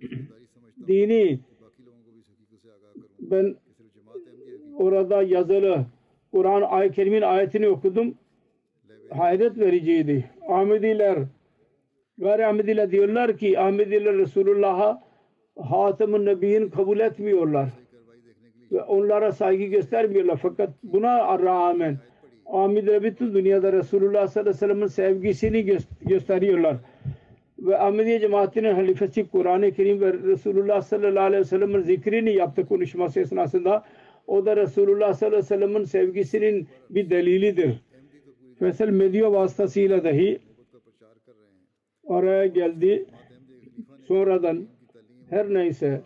[0.87, 1.39] dini
[3.19, 3.55] ben
[4.77, 5.85] orada yazılı
[6.31, 8.15] Kur'an ayet kerimin ayetini okudum.
[9.09, 10.29] Hayret vericiydi.
[10.47, 11.19] Ahmediler
[12.17, 15.03] gayri Ahmediler diyorlar ki Ahmediler Resulullah'a
[15.59, 17.69] Hatem-ı Nebi'in kabul etmiyorlar
[18.87, 20.37] onlara saygı göstermiyorlar.
[20.41, 21.97] Fakat buna rağmen
[22.45, 26.77] Amid Rabit'i dünyada Resulullah sallallahu aleyhi ve sellem'in sevgisini gösteriyorlar.
[27.59, 33.19] Ve Ahmediye cemaatinin halifesi Kur'an-ı Kerim ve Resulullah sallallahu aleyhi ve sellem'in zikrini yaptı konuşması
[33.19, 33.83] esnasında.
[34.27, 37.81] O da Resulullah sallallahu aleyhi ve sellem'in sevgisinin bir delilidir.
[38.59, 40.39] Fesel medya vasıtasıyla dahi
[42.03, 43.05] oraya geldi.
[44.07, 44.67] Sonradan
[45.29, 46.01] her neyse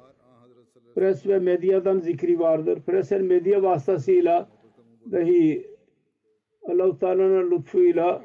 [0.96, 2.82] pres ve medyadan zikri vardır.
[2.86, 4.50] Pres ve medya vasıtasıyla
[5.12, 5.68] dahi
[6.68, 8.24] Allah-u Teala'nın lütfuyla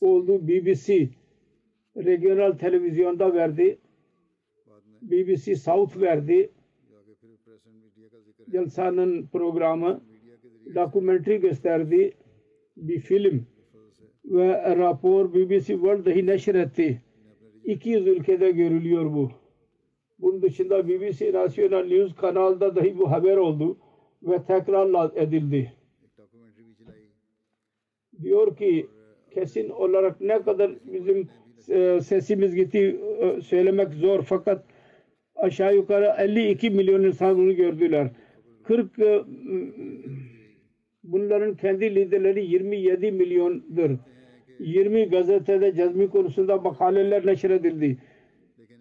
[0.00, 0.48] oldu.
[0.48, 1.08] BBC
[1.96, 3.78] regional televizyonda verdi.
[5.02, 6.50] BBC South verdi.
[8.52, 10.00] Jalsa'nın programı
[10.74, 12.12] dokumentary gösterdi.
[12.76, 13.46] Bir film
[14.24, 17.02] ve rapor BBC World World'da neşretti.
[17.64, 19.30] 200 ülkede görülüyor bu.
[20.18, 23.78] Bunun dışında BBC National News kanalda dahi bu haber oldu
[24.22, 25.72] ve tekrar edildi.
[28.22, 28.86] Diyor ki
[29.34, 31.28] kesin olarak ne kadar bizim
[31.68, 34.64] e, sesimiz gitti e, söylemek zor fakat
[35.36, 38.10] aşağı yukarı 52 milyon insan bunu gördüler.
[38.64, 39.22] 40 e,
[41.02, 43.90] bunların kendi liderleri 27 milyondur.
[44.58, 47.98] 20 gazetede cezmi konusunda makaleler neşredildi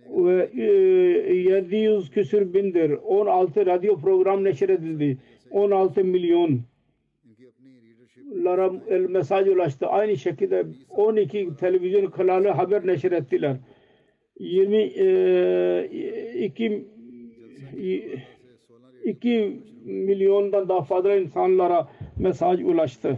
[0.09, 2.91] ve e, 700 küsür bindir.
[2.91, 5.17] 16 radyo program neşredildi.
[5.51, 6.61] 16 milyon
[8.43, 9.87] lara el mesaj ulaştı.
[9.87, 13.57] Aynı şekilde 12 televizyon kanalı haber neşrettiler.
[14.39, 15.89] 20 e,
[16.45, 16.85] 2
[19.03, 21.87] 2 milyondan daha fazla insanlara
[22.17, 23.17] mesaj ulaştı.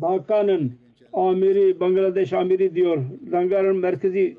[0.00, 3.04] Dhaka'nın amiri, Bangladeş amiri diyor.
[3.32, 4.36] Dangar'ın merkezi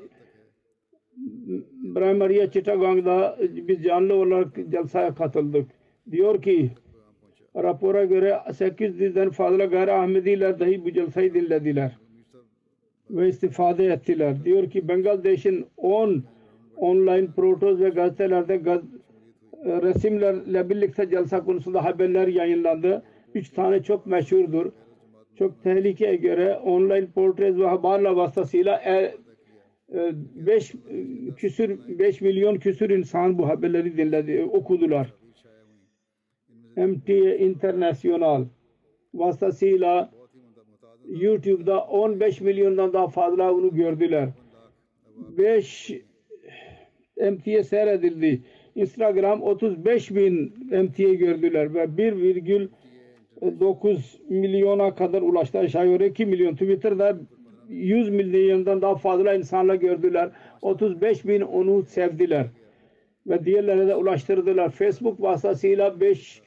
[1.82, 5.70] Bramariya Chittagong'da biz canlı olarak celsaya katıldık.
[6.10, 6.70] Diyor ki
[7.56, 11.98] rapora göre 800'den fazla gayri Ahmediler dahi bu celsayı dinlediler
[13.10, 14.44] ve istifade ettiler.
[14.44, 16.24] Diyor ki Bangladeş'in 10
[16.76, 18.80] online protoz ve gazetelerde gaz,
[19.64, 23.02] resimlerle birlikte celsa konusunda haberler yayınlandı.
[23.34, 24.72] Üç tane çok meşhurdur
[25.40, 29.14] çok tehlikeye göre online portrez ve haberler vasıtasıyla er,
[31.36, 35.14] küsür beş milyon küsür insan bu haberleri dinledi, okudular.
[36.76, 38.44] MTA International
[39.14, 40.10] vasıtasıyla
[41.08, 44.28] YouTube'da 15 milyondan daha fazla bunu gördüler.
[45.16, 45.90] 5
[47.16, 48.42] MTA seyredildi.
[48.74, 52.68] Instagram 35 bin MTA gördüler ve 1,5
[53.60, 55.58] 9 milyona kadar ulaştı.
[55.58, 56.52] Aşağı yukarı 2 milyon.
[56.52, 57.18] Twitter'da
[57.68, 60.30] 100 milyondan daha fazla insanla gördüler.
[60.62, 62.46] 35 bin onu sevdiler.
[63.26, 64.70] Ve diğerlerine de ulaştırdılar.
[64.70, 66.42] Facebook vasıtasıyla 5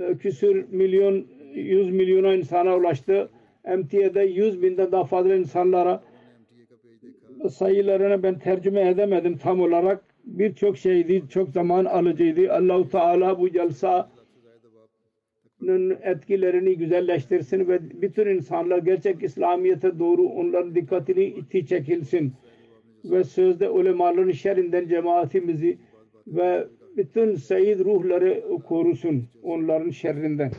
[0.00, 3.28] e, küsür milyon 100 milyona insana ulaştı.
[3.64, 6.02] MTA'da 100 binden daha fazla insanlara
[7.50, 10.04] sayılarını ben tercüme edemedim tam olarak.
[10.24, 12.52] Birçok şeydi, çok zaman alıcıydı.
[12.52, 14.10] Allahu Teala bu celsa
[16.02, 22.32] etkilerini güzelleştirsin ve bütün insanlar gerçek İslamiyet'e doğru onların dikkatini iti çekilsin.
[23.04, 25.78] Ve sözde ulemaların şerrinden cemaatimizi
[26.26, 30.52] ve bütün seyir ruhları korusun onların şerrinden.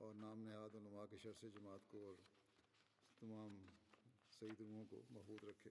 [0.00, 2.14] اور نام نہاد علماء کے شر سے جماعت کو اور
[3.20, 3.56] تمام
[4.38, 5.70] سعید روحوں کو محفوظ رکھے